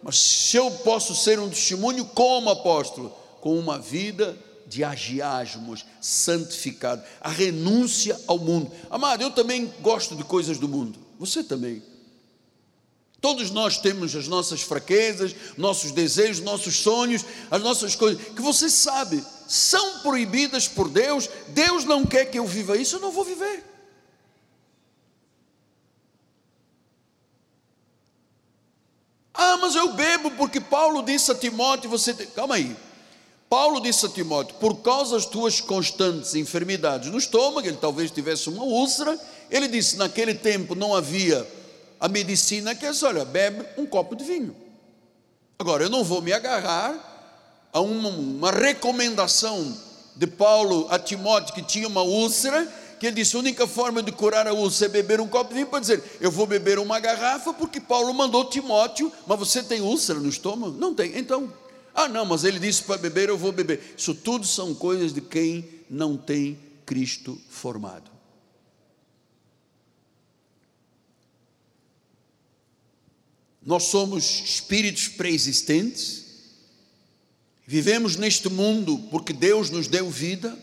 [0.03, 7.03] Mas se eu posso ser um testemunho como apóstolo, com uma vida de agiasmos, santificado,
[7.21, 8.73] a renúncia ao mundo.
[8.89, 11.83] Amado, eu também gosto de coisas do mundo, você também.
[13.21, 18.71] Todos nós temos as nossas fraquezas, nossos desejos, nossos sonhos, as nossas coisas, que você
[18.71, 21.29] sabe, são proibidas por Deus.
[21.49, 23.65] Deus não quer que eu viva isso, eu não vou viver.
[29.35, 32.27] Ah, mas eu bebo porque Paulo disse a Timóteo, você tem...
[32.29, 32.77] calma aí.
[33.49, 38.49] Paulo disse a Timóteo, por causa das tuas constantes enfermidades no estômago, ele talvez tivesse
[38.49, 39.19] uma úlcera,
[39.51, 41.47] ele disse, naquele tempo não havia
[42.01, 44.57] a medicina que é olha, bebe um copo de vinho.
[45.59, 47.12] Agora, eu não vou me agarrar
[47.73, 49.77] a uma, uma recomendação
[50.15, 52.67] de Paulo a Timóteo que tinha uma úlcera,
[53.01, 55.55] que ele disse: a única forma de curar a úlcera é beber um copo de
[55.55, 59.81] vinho, para dizer, eu vou beber uma garrafa, porque Paulo mandou Timóteo, mas você tem
[59.81, 60.77] úlcera no estômago?
[60.77, 61.53] Não tem, então.
[61.95, 63.95] Ah, não, mas ele disse para beber, eu vou beber.
[63.97, 68.11] Isso tudo são coisas de quem não tem Cristo formado.
[73.65, 76.22] Nós somos espíritos pré-existentes,
[77.73, 80.55] vivemos neste mundo porque Deus nos deu vida.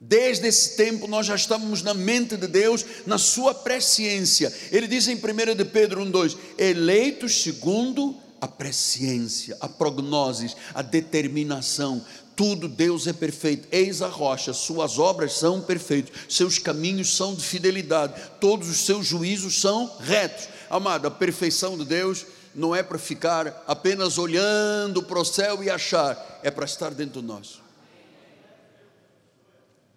[0.00, 4.52] Desde esse tempo nós já estamos na mente de Deus, na sua presciência.
[4.72, 12.04] Ele diz em 1 de Pedro 1,2: eleitos segundo a presciência, a prognoses, a determinação.
[12.34, 13.68] Tudo Deus é perfeito.
[13.70, 19.06] Eis a rocha, suas obras são perfeitas, seus caminhos são de fidelidade, todos os seus
[19.06, 20.48] juízos são retos.
[20.68, 25.70] Amado, a perfeição de Deus não é para ficar apenas olhando para o céu e
[25.70, 27.60] achar, é para estar dentro de nós.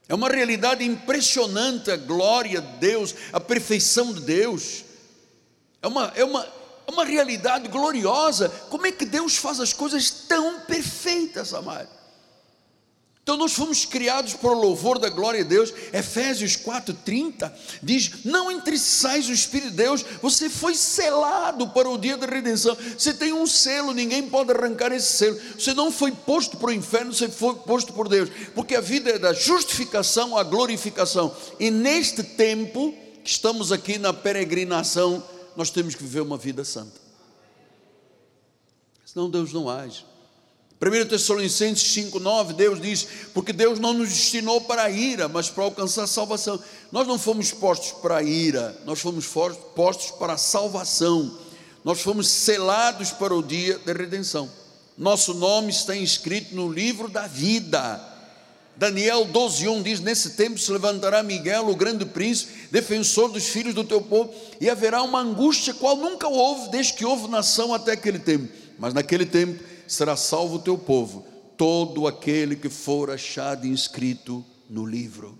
[0.09, 4.85] É uma realidade impressionante a glória de Deus, a perfeição de Deus.
[5.81, 6.43] É uma, é uma,
[6.87, 8.49] é uma realidade gloriosa.
[8.69, 11.96] Como é que Deus faz as coisas tão perfeitas, amado?
[13.27, 15.73] Então nós fomos criados para o louvor da glória de Deus.
[15.91, 17.51] Efésios 4:30
[17.83, 22.77] diz: "Não entristeçais o espírito de Deus, você foi selado para o dia da redenção.
[22.97, 25.37] Você tem um selo, ninguém pode arrancar esse selo.
[25.59, 29.09] Você não foi posto para o inferno, você foi posto por Deus, porque a vida
[29.09, 31.35] é da justificação à glorificação.
[31.59, 35.21] E neste tempo que estamos aqui na peregrinação,
[35.53, 36.97] nós temos que viver uma vida santa.
[39.05, 40.05] Senão Deus não age.
[40.79, 45.63] 1 Tessalonicenses 5,9, Deus diz: Porque Deus não nos destinou para a ira, mas para
[45.63, 46.59] alcançar a salvação.
[46.91, 49.25] Nós não fomos postos para a ira, nós fomos
[49.75, 51.35] postos para a salvação.
[51.83, 54.49] Nós fomos selados para o dia da redenção.
[54.97, 57.99] Nosso nome está inscrito no livro da vida.
[58.75, 63.83] Daniel 12:1 diz: Nesse tempo se levantará Miguel, o grande príncipe, defensor dos filhos do
[63.83, 68.19] teu povo, e haverá uma angústia qual nunca houve desde que houve nação até aquele
[68.19, 68.47] tempo.
[68.77, 71.25] Mas naquele tempo será salvo o teu povo,
[71.57, 75.37] todo aquele que for achado inscrito no livro.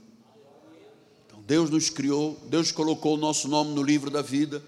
[1.25, 4.63] Então Deus nos criou, Deus colocou o nosso nome no livro da vida.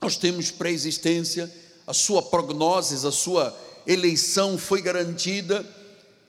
[0.00, 1.52] Nós temos pré-existência,
[1.86, 5.64] a sua prognose, a sua eleição foi garantida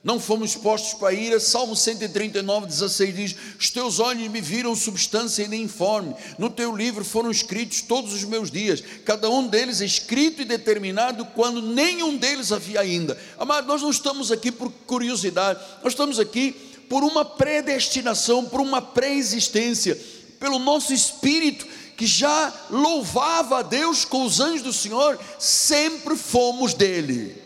[0.02, 1.38] não fomos postos para a ira.
[1.38, 6.14] Salmo 139, 16 diz: Os teus olhos me viram substância ainda informe.
[6.38, 11.26] No teu livro foram escritos todos os meus dias, cada um deles escrito e determinado
[11.26, 13.18] quando nenhum deles havia ainda.
[13.38, 16.52] Amado, nós não estamos aqui por curiosidade, nós estamos aqui
[16.88, 19.98] por uma predestinação, por uma pré-existência,
[20.40, 26.72] pelo nosso espírito que já louvava a Deus com os anjos do Senhor, sempre fomos
[26.72, 27.39] dele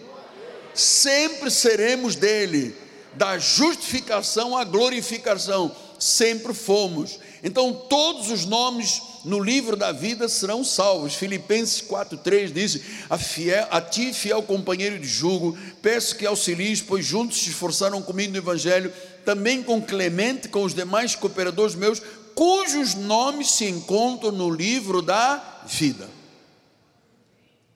[0.74, 2.74] sempre seremos dele,
[3.14, 7.18] da justificação à glorificação, sempre fomos.
[7.42, 11.14] Então, todos os nomes no livro da vida serão salvos.
[11.14, 17.04] Filipenses 4,3 diz: a, fiel, a ti, fiel companheiro de jugo, peço que auxilies, pois
[17.04, 18.92] juntos se esforçaram comigo no Evangelho,
[19.24, 22.02] também com Clemente, com os demais cooperadores meus,
[22.34, 26.08] cujos nomes se encontram no livro da vida.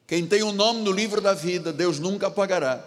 [0.09, 2.83] Quem tem o um nome no livro da vida, Deus nunca apagará.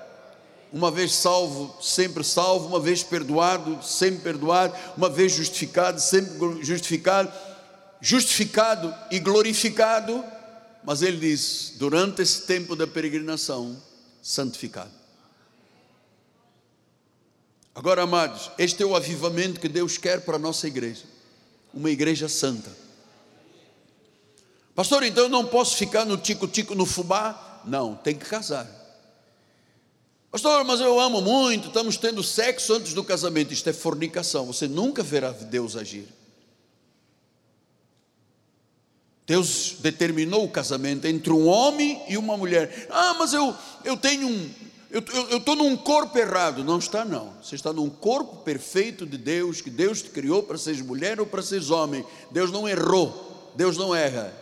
[0.74, 7.32] Uma vez salvo, sempre salvo, uma vez perdoado, sempre perdoado, uma vez justificado, sempre justificado,
[8.02, 10.26] justificado e glorificado.
[10.84, 13.80] Mas ele diz: durante esse tempo da peregrinação,
[14.20, 14.90] santificado.
[17.76, 21.04] Agora, amados, este é o avivamento que Deus quer para a nossa igreja,
[21.72, 22.72] uma igreja santa.
[24.76, 27.62] Pastor, então eu não posso ficar no tico-tico, no fubá?
[27.66, 28.68] Não, tem que casar.
[30.32, 33.54] Pastor, mas eu amo muito, estamos tendo sexo antes do casamento.
[33.54, 36.08] Isto é fornicação, você nunca verá Deus agir.
[39.28, 42.88] Deus determinou o casamento entre um homem e uma mulher.
[42.90, 44.50] Ah, mas eu, eu tenho um.
[44.90, 46.66] Eu estou num corpo errado.
[46.66, 47.34] Não está, não.
[47.42, 51.26] Você está num corpo perfeito de Deus, que Deus te criou para seres mulher ou
[51.26, 52.06] para seres homem.
[52.30, 53.54] Deus não errou.
[53.56, 54.34] Deus não erra.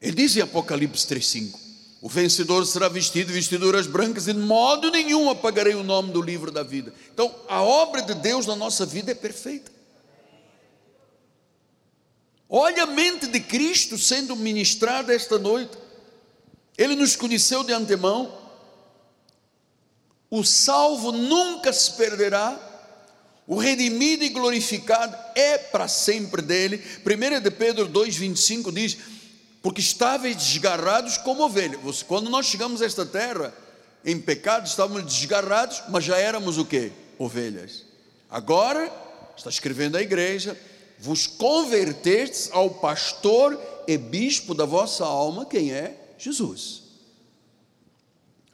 [0.00, 1.58] Ele diz em Apocalipse 3,5:
[2.00, 6.22] O vencedor será vestido de vestiduras brancas, e de modo nenhum apagarei o nome do
[6.22, 6.92] livro da vida.
[7.12, 9.72] Então, a obra de Deus na nossa vida é perfeita.
[12.48, 15.76] Olha a mente de Cristo sendo ministrada esta noite.
[16.78, 18.38] Ele nos conheceu de antemão.
[20.30, 22.64] O salvo nunca se perderá.
[23.46, 26.82] O redimido e glorificado é para sempre dele.
[27.04, 28.96] 1 de Pedro 2,25 diz:
[29.68, 32.02] porque estáveis desgarrados como ovelhas.
[32.02, 33.52] Quando nós chegamos a esta terra,
[34.02, 36.90] em pecado, estávamos desgarrados, mas já éramos o que?
[37.18, 37.84] Ovelhas.
[38.30, 38.90] Agora,
[39.36, 40.58] está escrevendo a igreja,
[40.98, 46.14] vos convertestes ao pastor e bispo da vossa alma, quem é?
[46.16, 46.84] Jesus.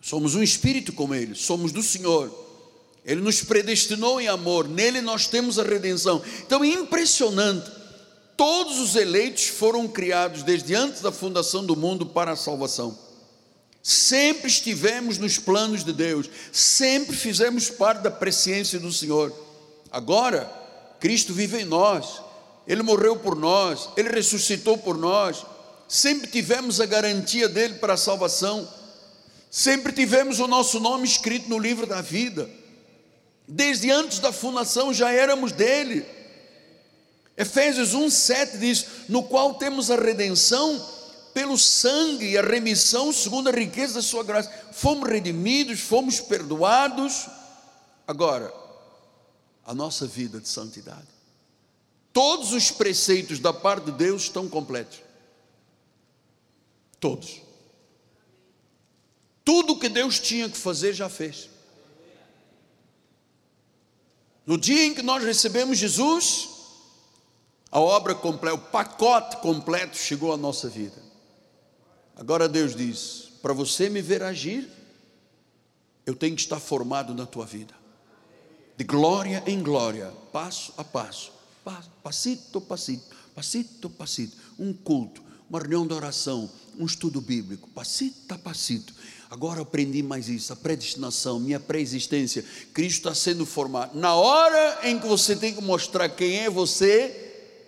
[0.00, 2.28] Somos um espírito como ele, somos do Senhor.
[3.04, 6.20] Ele nos predestinou em amor, nele nós temos a redenção.
[6.44, 7.70] Então é impressionante
[8.46, 12.94] Todos os eleitos foram criados desde antes da fundação do mundo para a salvação.
[13.82, 19.32] Sempre estivemos nos planos de Deus, sempre fizemos parte da presciência do Senhor.
[19.90, 20.44] Agora,
[21.00, 22.20] Cristo vive em nós,
[22.68, 25.46] Ele morreu por nós, Ele ressuscitou por nós,
[25.88, 28.68] sempre tivemos a garantia dele para a salvação,
[29.50, 32.46] sempre tivemos o nosso nome escrito no livro da vida,
[33.48, 36.04] desde antes da fundação já éramos dele.
[37.36, 40.80] Efésios 1,7 diz: No qual temos a redenção
[41.34, 44.50] pelo sangue e a remissão segundo a riqueza da sua graça.
[44.72, 47.26] Fomos redimidos, fomos perdoados.
[48.06, 48.54] Agora,
[49.64, 51.08] a nossa vida de santidade.
[52.12, 55.02] Todos os preceitos da parte de Deus estão completos.
[57.00, 57.42] Todos.
[59.44, 61.50] Tudo que Deus tinha que fazer, já fez.
[64.46, 66.48] No dia em que nós recebemos Jesus,
[67.74, 71.02] a obra completa, o pacote completo chegou à nossa vida.
[72.14, 74.70] Agora Deus diz: para você me ver agir,
[76.06, 77.74] eu tenho que estar formado na tua vida,
[78.76, 81.32] de glória em glória, passo a passo,
[82.00, 85.20] passito a passito, passito a passito, um culto,
[85.50, 86.48] uma reunião de oração,
[86.78, 88.94] um estudo bíblico, passito a passito.
[89.28, 92.44] Agora aprendi mais isso, a predestinação, minha pré-existência.
[92.72, 93.98] Cristo está sendo formado.
[93.98, 97.23] Na hora em que você tem que mostrar quem é você,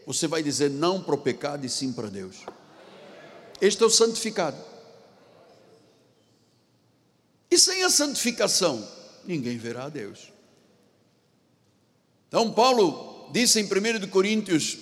[0.07, 2.36] você vai dizer não para o pecado e sim para Deus.
[3.61, 4.57] Este é o santificado.
[7.50, 8.86] E sem a santificação,
[9.24, 10.32] ninguém verá a Deus.
[12.28, 14.78] Então, Paulo disse em 1 Coríntios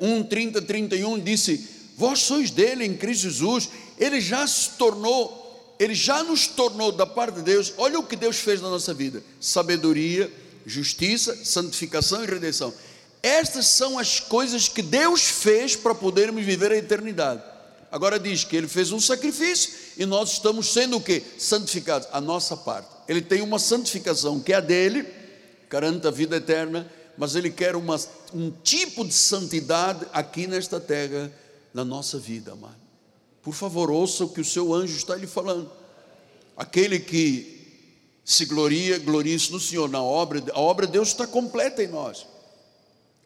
[0.00, 5.94] 1, 30, 31, disse: Vós sois dele em Cristo Jesus, ele já se tornou, ele
[5.94, 7.72] já nos tornou da parte de Deus.
[7.76, 10.30] Olha o que Deus fez na nossa vida: sabedoria,
[10.66, 12.74] justiça, santificação e redenção.
[13.22, 17.42] Estas são as coisas que Deus fez para podermos viver a eternidade.
[17.90, 21.22] Agora diz que ele fez um sacrifício e nós estamos sendo o que?
[21.38, 22.88] Santificados, a nossa parte.
[23.08, 25.06] Ele tem uma santificação que é a dele,
[25.70, 27.98] garante a vida eterna, mas ele quer uma,
[28.32, 31.32] um tipo de santidade aqui nesta terra,
[31.72, 32.76] na nossa vida, amado.
[33.42, 35.70] Por favor, ouça o que o seu anjo está lhe falando.
[36.56, 37.58] Aquele que
[38.24, 42.26] se gloria, glorie-se no Senhor, na obra, a obra de Deus está completa em nós.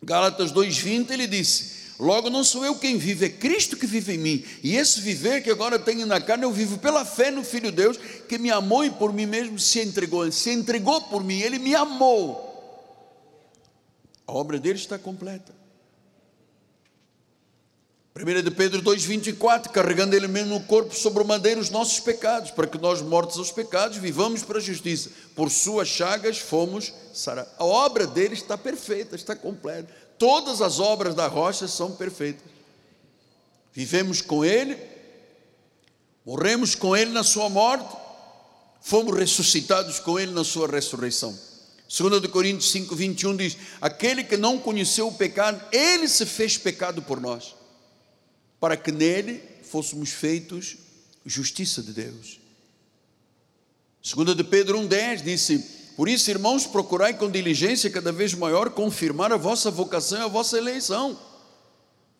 [0.03, 4.19] Gálatas 2,20 ele disse: Logo não sou eu quem vive, é Cristo que vive em
[4.19, 4.45] mim.
[4.63, 7.77] E esse viver que agora tenho na carne, eu vivo pela fé no Filho de
[7.77, 7.97] Deus,
[8.29, 10.25] que me amou e por mim mesmo se entregou.
[10.25, 12.51] Ele se entregou por mim, ele me amou.
[14.27, 15.62] A obra dele está completa.
[18.15, 22.51] 1 de Pedro 2,24, carregando ele mesmo no corpo sobre o madeiro os nossos pecados,
[22.51, 25.11] para que nós, mortos aos pecados, vivamos para a justiça.
[25.35, 27.51] Por suas chagas fomos sarados.
[27.59, 29.91] A obra dele está perfeita, está completa.
[30.19, 32.45] Todas as obras da rocha são perfeitas.
[33.73, 34.77] Vivemos com ele,
[36.25, 37.97] morremos com ele na sua morte,
[38.83, 41.35] fomos ressuscitados com ele na sua ressurreição.
[41.89, 47.01] 2 Coríntios 5, 21 diz: Aquele que não conheceu o pecado, ele se fez pecado
[47.01, 47.62] por nós
[48.63, 50.77] para que nele fôssemos feitos
[51.27, 52.39] justiça de Deus.
[54.01, 55.59] Segunda de Pedro 1,10 disse:
[55.97, 60.29] Por isso, irmãos, procurai com diligência cada vez maior confirmar a vossa vocação e a
[60.29, 61.19] vossa eleição.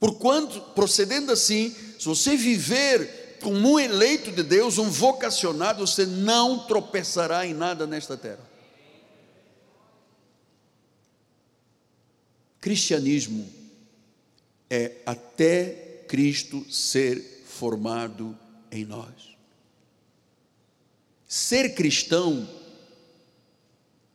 [0.01, 6.67] Porquanto, procedendo assim, se você viver como um eleito de Deus, um vocacionado, você não
[6.67, 8.51] tropeçará em nada nesta terra.
[12.61, 13.49] Cristianismo
[14.69, 15.82] é até
[16.13, 18.39] Cristo ser formado
[18.71, 19.35] em nós.
[21.27, 22.47] Ser cristão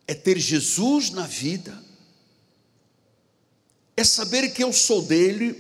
[0.08, 1.76] é ter Jesus na vida,
[3.96, 5.60] é saber que eu sou dele,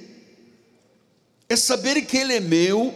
[1.49, 2.93] é saber que ele é meu,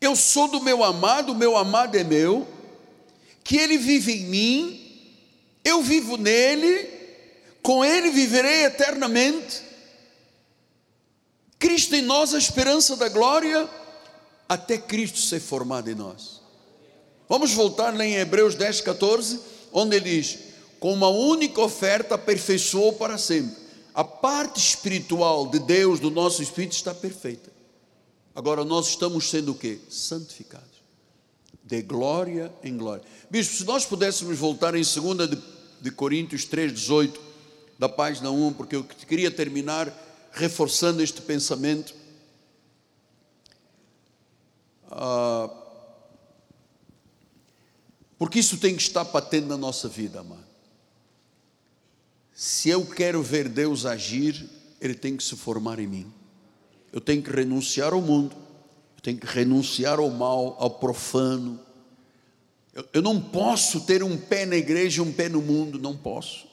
[0.00, 2.48] eu sou do meu amado, meu amado é meu,
[3.44, 5.20] que ele vive em mim,
[5.62, 6.88] eu vivo nele,
[7.60, 9.65] com ele viverei eternamente.
[11.66, 13.68] Cristo em nós, a esperança da glória,
[14.48, 16.40] até Cristo ser formado em nós.
[17.28, 19.40] Vamos voltar lá em Hebreus 10, 14,
[19.72, 20.38] onde ele diz:
[20.78, 23.56] Com uma única oferta aperfeiçoou para sempre.
[23.92, 27.50] A parte espiritual de Deus, do nosso espírito, está perfeita.
[28.32, 29.80] Agora nós estamos sendo o que?
[29.90, 30.80] Santificados.
[31.64, 33.02] De glória em glória.
[33.28, 35.38] Bispo, se nós pudéssemos voltar em 2 de,
[35.80, 37.20] de Coríntios 3, 18,
[37.76, 40.05] da página 1, porque eu queria terminar
[40.36, 41.94] reforçando este pensamento.
[44.90, 45.50] Ah,
[48.18, 50.46] porque isso tem que estar patente na nossa vida, amado.
[52.32, 54.48] Se eu quero ver Deus agir,
[54.80, 56.12] Ele tem que se formar em mim.
[56.92, 58.36] Eu tenho que renunciar ao mundo,
[58.94, 61.58] eu tenho que renunciar ao mal, ao profano.
[62.74, 65.96] Eu, eu não posso ter um pé na igreja e um pé no mundo, não
[65.96, 66.46] posso.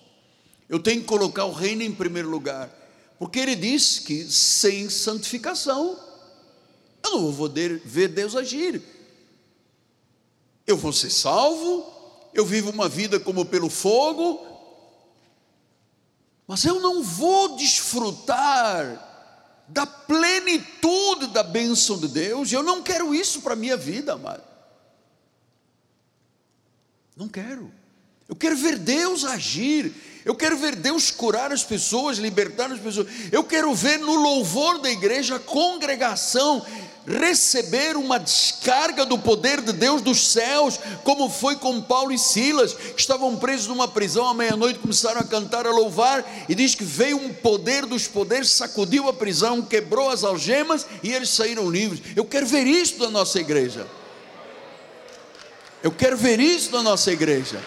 [0.69, 2.82] Eu tenho que colocar o reino em primeiro lugar.
[3.23, 5.97] Porque ele diz que sem santificação
[7.01, 8.83] eu não vou poder ver Deus agir.
[10.67, 11.89] Eu vou ser salvo,
[12.33, 14.45] eu vivo uma vida como pelo fogo,
[16.45, 23.41] mas eu não vou desfrutar da plenitude da bênção de Deus, eu não quero isso
[23.41, 24.43] para a minha vida, amado.
[27.15, 27.71] Não quero.
[28.27, 29.93] Eu quero ver Deus agir.
[30.25, 33.07] Eu quero ver Deus curar as pessoas, libertar as pessoas.
[33.31, 36.65] Eu quero ver no louvor da igreja a congregação
[37.05, 42.73] receber uma descarga do poder de Deus dos céus, como foi com Paulo e Silas,
[42.73, 46.83] que estavam presos numa prisão à meia-noite, começaram a cantar, a louvar, e diz que
[46.83, 52.01] veio um poder dos poderes, sacudiu a prisão, quebrou as algemas e eles saíram livres.
[52.15, 53.85] Eu quero ver isso na nossa igreja.
[55.81, 57.61] Eu quero ver isso na nossa igreja.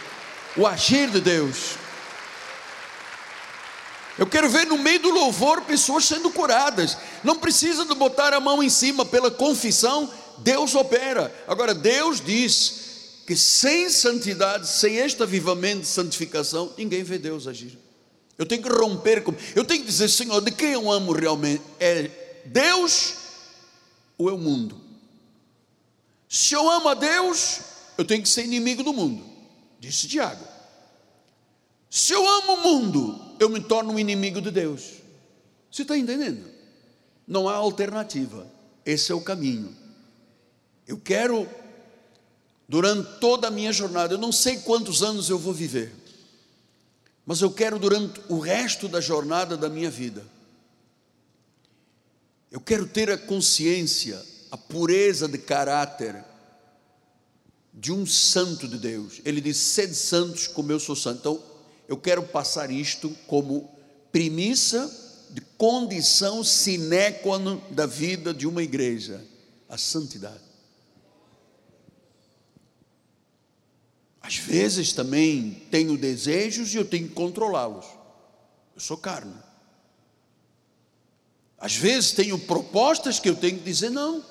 [0.57, 1.77] O agir de Deus.
[4.19, 6.97] Eu quero ver no meio do louvor pessoas sendo curadas.
[7.23, 11.35] Não precisa de botar a mão em cima pela confissão, Deus opera.
[11.47, 12.87] Agora, Deus diz
[13.27, 17.79] que sem santidade, sem este avivamento de santificação, ninguém vê Deus agir.
[18.39, 19.35] Eu tenho que romper com.
[19.55, 21.63] Eu tenho que dizer, Senhor, de quem eu amo realmente?
[21.81, 22.11] É
[22.47, 23.15] Deus
[24.17, 24.81] ou é o mundo?
[26.29, 27.61] Se eu amo a Deus,
[27.97, 29.25] eu tenho que ser inimigo do mundo,
[29.87, 30.45] disse Tiago.
[31.89, 34.95] Se eu amo o mundo, eu me torno um inimigo de Deus.
[35.71, 36.45] Você está entendendo?
[37.27, 38.47] Não há alternativa.
[38.85, 39.75] Esse é o caminho.
[40.87, 41.49] Eu quero,
[42.69, 45.93] durante toda a minha jornada, eu não sei quantos anos eu vou viver,
[47.25, 50.25] mas eu quero, durante o resto da jornada da minha vida,
[52.51, 56.25] eu quero ter a consciência, a pureza de caráter
[57.77, 59.21] de um santo de Deus.
[59.25, 61.19] Ele diz: sede santos como eu sou santo.
[61.21, 61.43] Então,
[61.87, 63.71] eu quero passar isto como
[64.11, 64.91] premissa
[65.31, 69.23] de condição sine qua non da vida de uma igreja,
[69.69, 70.47] a santidade.
[74.21, 77.87] Às vezes também tenho desejos e eu tenho que controlá-los.
[78.75, 79.35] Eu sou carne.
[81.59, 84.25] Às vezes tenho propostas que eu tenho que dizer não.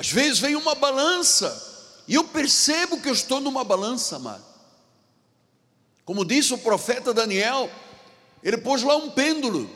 [0.00, 4.42] Às vezes vem uma balança e eu percebo que eu estou numa balança, amado.
[6.06, 7.70] Como disse o profeta Daniel,
[8.42, 9.68] ele pôs lá um pêndulo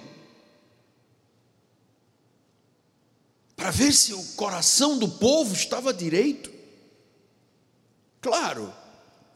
[3.55, 6.51] para ver se o coração do povo estava direito.
[8.23, 8.73] Claro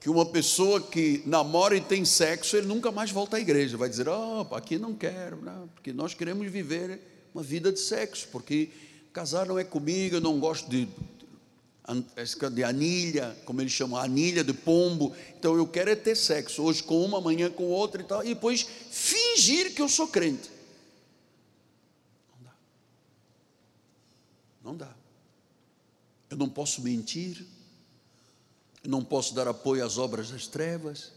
[0.01, 3.91] que uma pessoa que namora e tem sexo, ele nunca mais volta à igreja, vai
[3.91, 6.99] dizer: oh, aqui não quero, não, porque nós queremos viver
[7.35, 8.71] uma vida de sexo, porque
[9.13, 10.89] casar não é comigo, eu não gosto de,
[12.53, 16.83] de anilha, como eles chamam, anilha de pombo, então eu quero é ter sexo, hoje
[16.83, 20.51] com uma, amanhã com outra e tal, e depois fingir que eu sou crente.
[22.31, 22.53] Não dá.
[24.65, 24.95] Não dá.
[26.31, 27.47] Eu não posso mentir
[28.83, 31.13] eu não posso dar apoio às obras das trevas,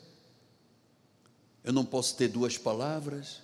[1.64, 3.42] eu não posso ter duas palavras.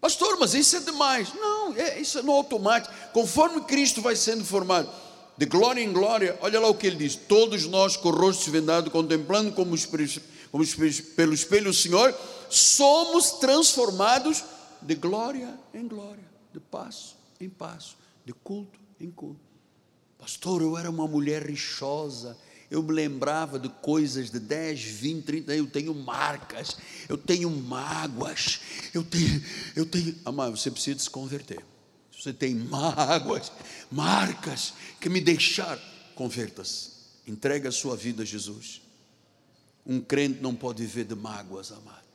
[0.00, 1.32] Pastor, mas isso é demais.
[1.34, 2.94] Não, é, isso é no automático.
[3.12, 4.90] Conforme Cristo vai sendo formado,
[5.36, 8.50] de glória em glória, olha lá o que ele diz: Todos nós, com o rosto
[8.50, 9.76] vendado, contemplando como,
[10.50, 10.64] como
[11.16, 12.14] pelo espelho o Senhor,
[12.48, 14.44] somos transformados
[14.80, 19.40] de glória em glória, de passo em passo, de culto em culto.
[20.18, 22.36] Pastor, eu era uma mulher rixosa,
[22.70, 26.76] eu me lembrava de coisas de 10, 20, 30, eu tenho marcas,
[27.08, 28.60] eu tenho mágoas,
[28.92, 29.44] eu tenho,
[29.76, 31.64] eu tenho, amado, você precisa se converter.
[32.18, 33.52] Você tem mágoas,
[33.90, 35.80] marcas que me deixaram,
[36.14, 36.90] converta-se,
[37.26, 38.80] entrega a sua vida a Jesus.
[39.84, 42.06] Um crente não pode viver de mágoas, amado.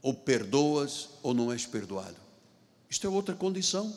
[0.00, 2.16] Ou perdoas ou não és perdoado.
[2.88, 3.92] Isto é outra condição.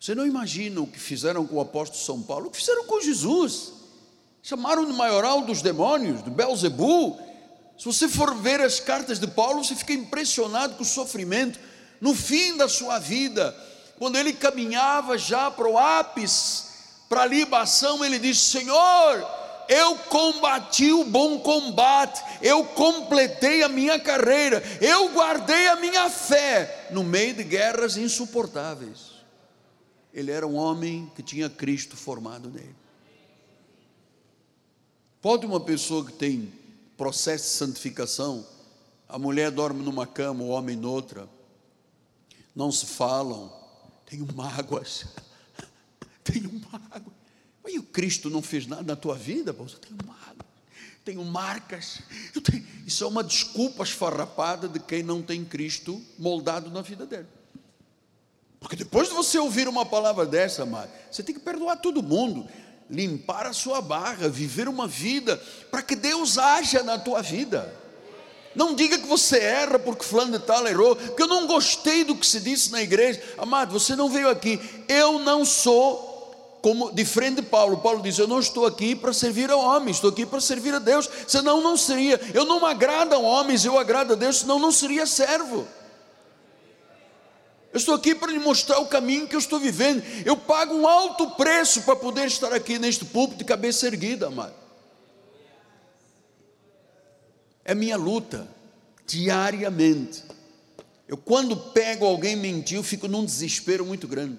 [0.00, 3.00] Você não imagina o que fizeram com o apóstolo São Paulo, o que fizeram com
[3.00, 3.72] Jesus.
[4.42, 7.18] Chamaram de maioral dos demônios, de Belzebu.
[7.76, 11.58] Se você for ver as cartas de Paulo, você fica impressionado com o sofrimento.
[12.00, 13.54] No fim da sua vida,
[13.98, 16.62] quando ele caminhava já para o ápice,
[17.08, 19.28] para a libação, ele disse: Senhor,
[19.68, 26.86] eu combati o bom combate, eu completei a minha carreira, eu guardei a minha fé
[26.92, 29.07] no meio de guerras insuportáveis
[30.12, 32.74] ele era um homem que tinha Cristo formado nele.
[35.20, 36.52] Pode uma pessoa que tem
[36.96, 38.46] processo de santificação,
[39.08, 41.28] a mulher dorme numa cama, o homem noutra,
[42.54, 43.52] não se falam,
[44.06, 45.06] tenho mágoas,
[46.24, 47.16] tenho mágoas.
[47.62, 49.54] Mas o Cristo não fez nada na tua vida?
[49.56, 50.46] Eu tenho mágoas,
[51.04, 52.00] tenho marcas.
[52.42, 52.66] Tenho...
[52.86, 57.28] Isso é uma desculpa esfarrapada de quem não tem Cristo moldado na vida dele.
[58.60, 62.46] Porque depois de você ouvir uma palavra dessa, amado, você tem que perdoar todo mundo,
[62.90, 65.40] limpar a sua barra, viver uma vida
[65.70, 67.72] para que Deus haja na tua vida.
[68.54, 72.16] Não diga que você erra porque fulano de tal errou, porque eu não gostei do
[72.16, 73.22] que se disse na igreja.
[73.38, 74.60] Amado, você não veio aqui.
[74.88, 77.78] Eu não sou como de frente de Paulo.
[77.78, 80.80] Paulo diz: Eu não estou aqui para servir a homens, estou aqui para servir a
[80.80, 81.08] Deus.
[81.28, 82.20] Senão não seria.
[82.34, 85.64] Eu não agrado a homens, eu agrado a Deus, senão não seria servo.
[87.72, 90.02] Eu estou aqui para lhe mostrar o caminho que eu estou vivendo.
[90.24, 94.54] Eu pago um alto preço para poder estar aqui neste púlpito de cabeça erguida, amado.
[97.64, 98.48] É minha luta,
[99.06, 100.24] diariamente.
[101.06, 104.38] Eu, quando pego alguém mentiu, fico num desespero muito grande.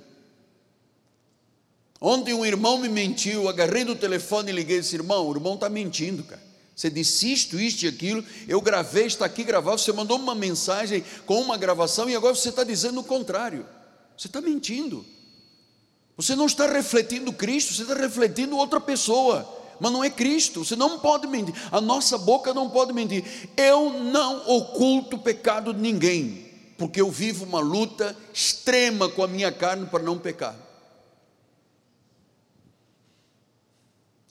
[2.01, 5.55] Ontem um irmão me mentiu, agarrei no telefone e liguei e disse: irmão, o irmão
[5.55, 6.48] está mentindo, cara.
[6.79, 11.03] Você disse isto, isto e aquilo, eu gravei, está aqui gravado, você mandou uma mensagem
[11.25, 13.65] com uma gravação e agora você está dizendo o contrário.
[14.17, 15.05] Você está mentindo.
[16.15, 19.45] Você não está refletindo Cristo, você está refletindo outra pessoa,
[19.77, 20.63] mas não é Cristo.
[20.63, 21.53] Você não pode mentir.
[21.69, 23.25] A nossa boca não pode mentir.
[23.57, 29.27] Eu não oculto o pecado de ninguém, porque eu vivo uma luta extrema com a
[29.27, 30.55] minha carne para não pecar.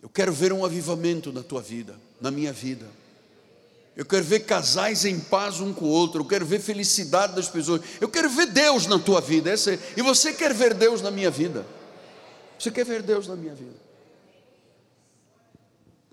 [0.03, 2.87] Eu quero ver um avivamento na tua vida, na minha vida.
[3.97, 6.21] Eu quero ver casais em paz um com o outro.
[6.21, 7.81] Eu quero ver felicidade das pessoas.
[8.01, 9.51] Eu quero ver Deus na tua vida.
[9.51, 9.79] Essa é...
[9.97, 11.67] E você quer ver Deus na minha vida?
[12.57, 13.75] Você quer ver Deus na minha vida?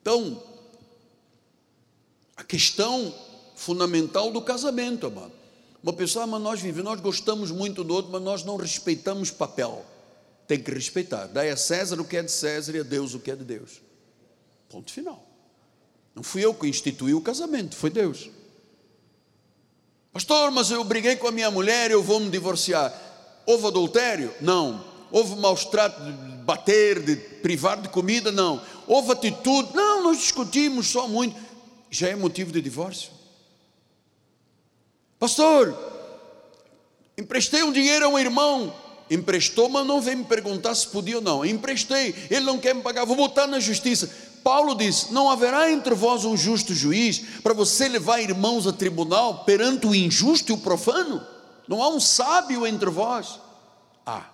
[0.01, 0.41] Então,
[2.35, 3.13] a questão
[3.55, 5.31] fundamental do casamento, amado.
[5.81, 9.29] Uma pessoa, ah, mas nós vivemos, nós gostamos muito do outro, mas nós não respeitamos
[9.29, 9.85] papel.
[10.47, 11.27] Tem que respeitar.
[11.27, 13.43] Dai a César o que é de César e a Deus o que é de
[13.43, 13.81] Deus.
[14.69, 15.25] Ponto final.
[16.13, 18.29] Não fui eu que instituí o casamento, foi Deus.
[20.13, 22.93] Pastor, mas eu briguei com a minha mulher, eu vou me divorciar.
[23.45, 24.33] Houve adultério?
[24.39, 24.85] Não.
[25.11, 26.11] Houve maus trato de
[26.43, 28.31] bater, de privar de comida?
[28.31, 28.61] Não.
[28.87, 29.75] Houve atitude?
[29.75, 31.35] Não, nós discutimos só muito.
[31.89, 33.11] Já é motivo de divórcio.
[35.19, 35.77] Pastor,
[37.17, 38.73] emprestei um dinheiro a um irmão.
[39.09, 41.45] Emprestou, mas não veio me perguntar se podia ou não.
[41.45, 44.09] Emprestei, ele não quer me pagar, vou botar na justiça.
[44.43, 49.43] Paulo diz: Não haverá entre vós um justo juiz para você levar irmãos a tribunal
[49.43, 51.25] perante o injusto e o profano?
[51.67, 53.39] Não há um sábio entre vós?
[54.05, 54.17] Há.
[54.17, 54.29] Ah.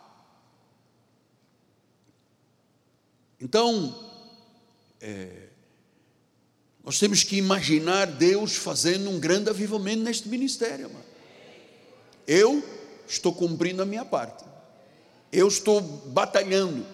[3.40, 3.96] Então,
[5.00, 5.48] é,
[6.84, 10.90] nós temos que imaginar Deus fazendo um grande avivamento neste ministério.
[10.90, 11.06] Mano.
[12.28, 12.64] Eu
[13.08, 14.44] estou cumprindo a minha parte,
[15.32, 16.86] eu estou batalhando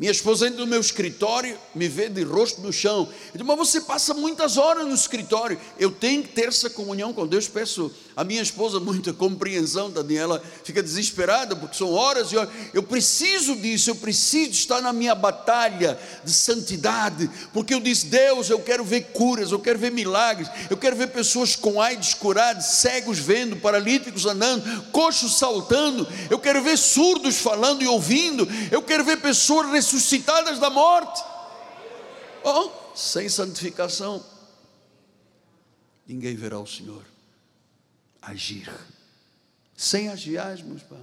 [0.00, 3.06] minha esposa entra no meu escritório, me vê de rosto no chão.
[3.34, 5.60] Eu digo, mas você passa muitas horas no escritório.
[5.78, 7.46] Eu tenho que ter essa comunhão com Deus.
[7.46, 12.50] Peço a minha esposa muita compreensão, Daniela fica desesperada, porque são horas e horas.
[12.74, 18.50] Eu preciso disso, eu preciso estar na minha batalha de santidade, porque eu disse, Deus,
[18.50, 22.64] eu quero ver curas, eu quero ver milagres, eu quero ver pessoas com AIDS curadas,
[22.66, 29.04] cegos vendo, paralíticos andando, coxos saltando, eu quero ver surdos falando e ouvindo, eu quero
[29.04, 31.22] ver pessoas ressuscitadas da morte.
[32.42, 34.24] Oh, sem santificação,
[36.06, 37.09] ninguém verá o Senhor
[38.22, 38.70] agir.
[39.76, 40.96] Sem agiasmos, pá.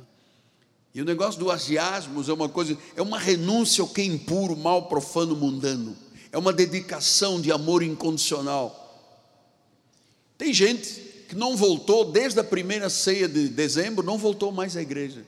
[0.93, 4.55] E o negócio do agiasmos é uma coisa, é uma renúncia ao que é impuro,
[4.57, 5.95] mal, profano, mundano.
[6.32, 8.84] É uma dedicação de amor incondicional.
[10.38, 14.82] Tem gente que não voltou desde a primeira ceia de dezembro, não voltou mais à
[14.82, 15.24] igreja.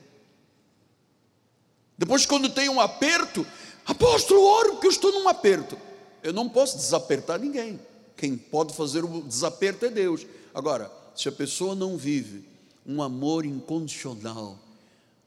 [1.96, 3.46] Depois, quando tem um aperto,
[3.84, 5.76] apóstolo, oro porque eu estou num aperto.
[6.22, 7.78] Eu não posso desapertar ninguém.
[8.16, 10.26] Quem pode fazer o desaperto é Deus.
[10.54, 12.44] Agora, se a pessoa não vive
[12.86, 14.58] um amor incondicional,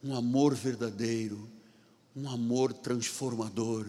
[0.04, 1.50] um amor verdadeiro,
[2.16, 3.88] um amor transformador,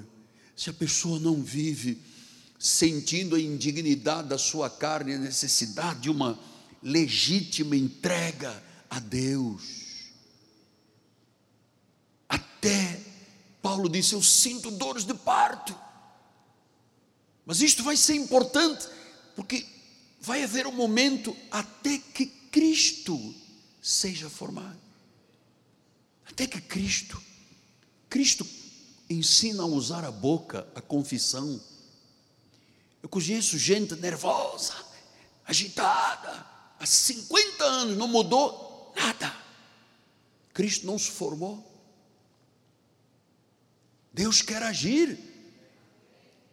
[0.57, 2.01] se a pessoa não vive
[2.59, 6.39] sentindo a indignidade da sua carne, a necessidade de uma
[6.83, 9.85] legítima entrega a Deus,
[12.29, 13.01] até
[13.61, 15.75] Paulo disse: Eu sinto dores de parto.
[17.47, 18.87] Mas isto vai ser importante,
[19.37, 19.67] porque
[20.25, 23.35] vai haver um momento até que Cristo
[23.83, 24.81] seja formado.
[26.25, 27.23] Até que Cristo,
[28.09, 28.47] Cristo
[29.09, 31.61] ensina a usar a boca, a confissão.
[33.03, 34.75] Eu conheço gente nervosa,
[35.47, 36.47] agitada,
[36.81, 39.37] há 50 anos, não mudou nada.
[40.55, 41.71] Cristo não se formou.
[44.11, 45.19] Deus quer agir.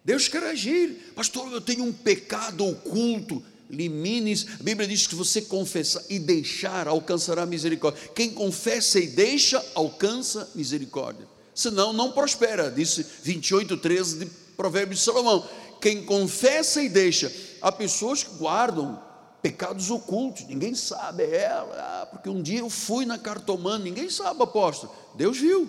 [0.04, 1.14] Deus quer agir.
[1.16, 3.42] Pastor, eu tenho um pecado oculto.
[3.72, 8.02] Limines, a Bíblia diz que você confessar e deixar alcançará misericórdia.
[8.14, 11.26] Quem confessa e deixa, alcança misericórdia.
[11.56, 14.26] Senão, não prospera, disse 28, 13 de
[14.58, 15.48] Provérbios de Salomão.
[15.80, 19.02] Quem confessa e deixa, há pessoas que guardam
[19.42, 24.10] pecados ocultos, ninguém sabe, é ela, ah, porque um dia eu fui na cartomana, ninguém
[24.10, 25.68] sabe, apóstolo, Deus viu.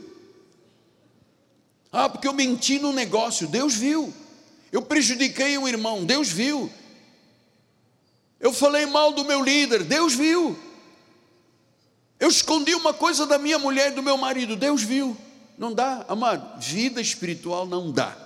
[1.91, 4.13] Ah, porque eu menti no negócio, Deus viu.
[4.71, 6.71] Eu prejudiquei um irmão, Deus viu.
[8.43, 10.59] Eu falei mal do meu líder, Deus viu.
[12.21, 15.17] Eu escondi uma coisa da minha mulher e do meu marido, Deus viu.
[15.57, 18.19] Não dá, amado, vida espiritual não dá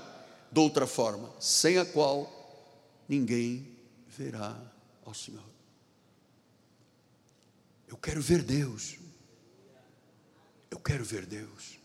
[0.50, 2.32] de outra forma, sem a qual
[3.08, 3.68] ninguém
[4.08, 4.56] verá
[5.04, 5.44] ao Senhor.
[7.86, 8.96] Eu quero ver Deus.
[10.68, 11.76] Eu quero ver Deus.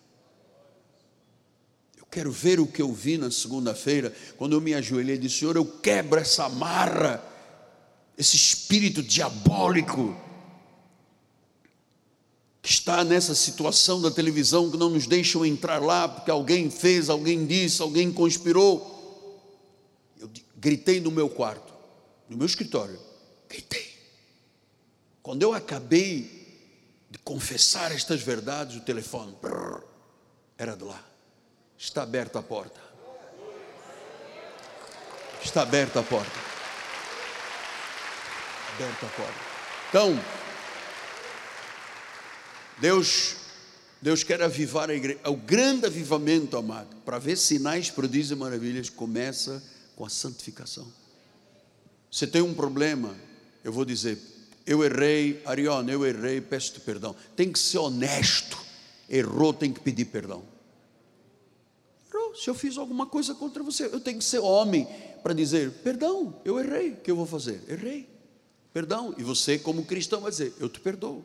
[2.11, 5.55] Quero ver o que eu vi na segunda-feira, quando eu me ajoelhei e disse: Senhor,
[5.55, 7.23] eu quebro essa marra,
[8.21, 10.15] esse espírito diabólico
[12.61, 17.09] que está nessa situação da televisão que não nos deixam entrar lá porque alguém fez,
[17.09, 18.97] alguém disse, alguém conspirou.
[20.19, 21.73] Eu gritei no meu quarto,
[22.29, 22.99] no meu escritório,
[23.49, 23.91] gritei.
[25.21, 26.39] Quando eu acabei
[27.09, 29.83] de confessar estas verdades, o telefone brrr,
[30.57, 31.11] era de lá
[31.81, 32.79] está aberta a porta.
[35.43, 36.39] Está aberta a porta.
[38.81, 39.39] Aberta a porta.
[39.89, 40.19] Então,
[42.79, 43.35] Deus,
[44.01, 45.19] Deus quer avivar a igreja.
[45.25, 49.61] O grande avivamento, amado, para ver sinais, prodígios e maravilhas, começa
[49.95, 50.91] com a santificação.
[52.09, 53.15] Você tem um problema,
[53.63, 54.17] eu vou dizer,
[54.65, 57.15] eu errei, Ariana, eu errei, peço-te perdão.
[57.35, 58.57] Tem que ser honesto.
[59.07, 60.43] Errou, tem que pedir perdão.
[62.11, 64.87] Errou, se eu fiz alguma coisa contra você, eu tenho que ser homem
[65.21, 67.61] para dizer: perdão, eu errei, o que eu vou fazer?
[67.69, 68.10] Errei,
[68.73, 69.13] perdão.
[69.17, 71.23] E você, como cristão, vai dizer: eu te perdoo.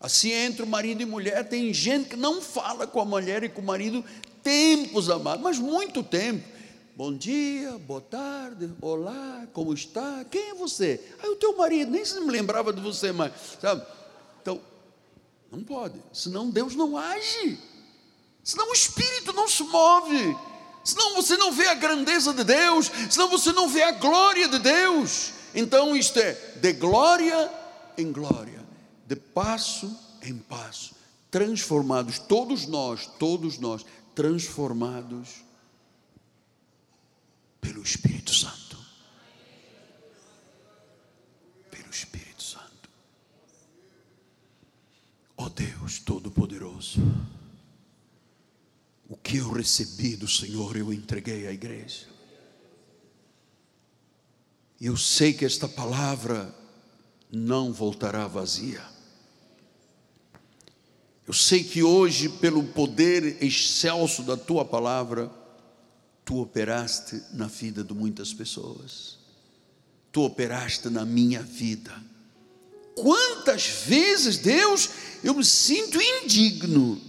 [0.00, 3.48] Assim entre o marido e mulher, tem gente que não fala com a mulher e
[3.48, 4.04] com o marido
[4.42, 6.46] tempos amados, mas muito tempo.
[6.94, 10.24] Bom dia, boa tarde, olá, como está?
[10.30, 10.98] Quem é você?
[11.22, 13.84] Ah, o teu marido, nem se me lembrava de você mais, sabe?
[14.40, 14.60] Então,
[15.50, 17.58] não pode, senão Deus não age,
[18.42, 20.36] senão o Espírito não se move,
[20.84, 24.58] senão você não vê a grandeza de Deus, senão você não vê a glória de
[24.58, 25.32] Deus.
[25.54, 27.50] Então, isto é de glória
[27.96, 28.64] em glória,
[29.06, 30.94] de passo em passo,
[31.30, 33.84] transformados, todos nós, todos nós,
[34.14, 35.44] transformados
[37.60, 38.76] pelo Espírito Santo.
[41.70, 42.90] Pelo Espírito Santo.
[45.36, 47.00] Ó oh Deus Todo-Poderoso,
[49.08, 52.15] o que eu recebi do Senhor eu entreguei à igreja.
[54.80, 56.54] E eu sei que esta palavra
[57.30, 58.82] não voltará vazia.
[61.26, 65.30] Eu sei que hoje, pelo poder excelso da tua palavra,
[66.24, 69.18] tu operaste na vida de muitas pessoas,
[70.12, 71.92] tu operaste na minha vida.
[72.94, 74.88] Quantas vezes, Deus,
[75.22, 77.00] eu me sinto indigno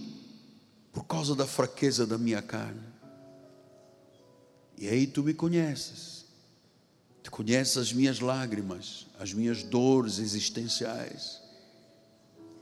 [0.92, 2.82] por causa da fraqueza da minha carne.
[4.76, 6.17] E aí tu me conheces,
[7.28, 11.42] tu conheces as minhas lágrimas, as minhas dores existenciais.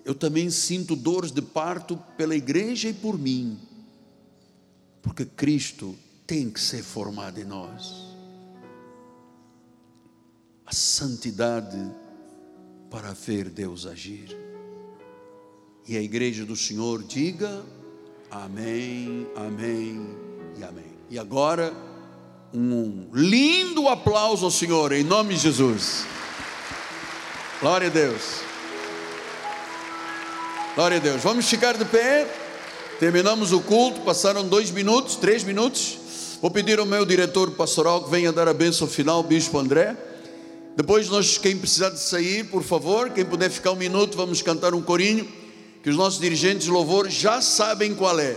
[0.04, 3.60] Eu também sinto dores de parto pela igreja e por mim,
[5.00, 5.96] porque Cristo
[6.26, 8.06] tem que ser formado em nós.
[10.66, 11.78] A santidade
[12.90, 14.36] para ver Deus agir.
[15.86, 17.64] E a igreja do Senhor diga
[18.32, 20.08] amém, amém
[20.58, 20.96] e amém.
[21.08, 21.72] E agora,
[22.52, 26.04] um lindo aplauso ao Senhor, em nome de Jesus.
[27.60, 28.22] Glória a Deus.
[30.74, 31.22] Glória a Deus.
[31.22, 32.26] Vamos ficar de pé.
[33.00, 34.00] Terminamos o culto.
[34.00, 35.98] Passaram dois minutos, três minutos.
[36.40, 39.96] Vou pedir ao meu diretor pastoral que venha dar a bênção final, Bispo André.
[40.76, 44.74] Depois, nós, quem precisar de sair, por favor, quem puder ficar um minuto, vamos cantar
[44.74, 45.26] um corinho,
[45.82, 48.36] que os nossos dirigentes de louvor já sabem qual é.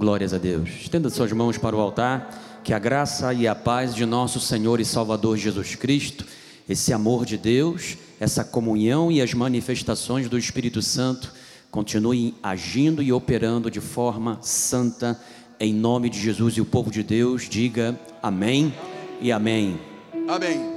[0.00, 0.70] Glórias a Deus.
[0.80, 4.80] Estenda suas mãos para o altar, que a graça e a paz de nosso Senhor
[4.80, 6.24] e Salvador Jesus Cristo,
[6.66, 11.30] esse amor de Deus, essa comunhão e as manifestações do Espírito Santo
[11.70, 15.20] continuem agindo e operando de forma santa
[15.60, 18.72] em nome de Jesus e o povo de Deus diga amém
[19.20, 19.78] e amém.
[20.26, 20.69] Amém.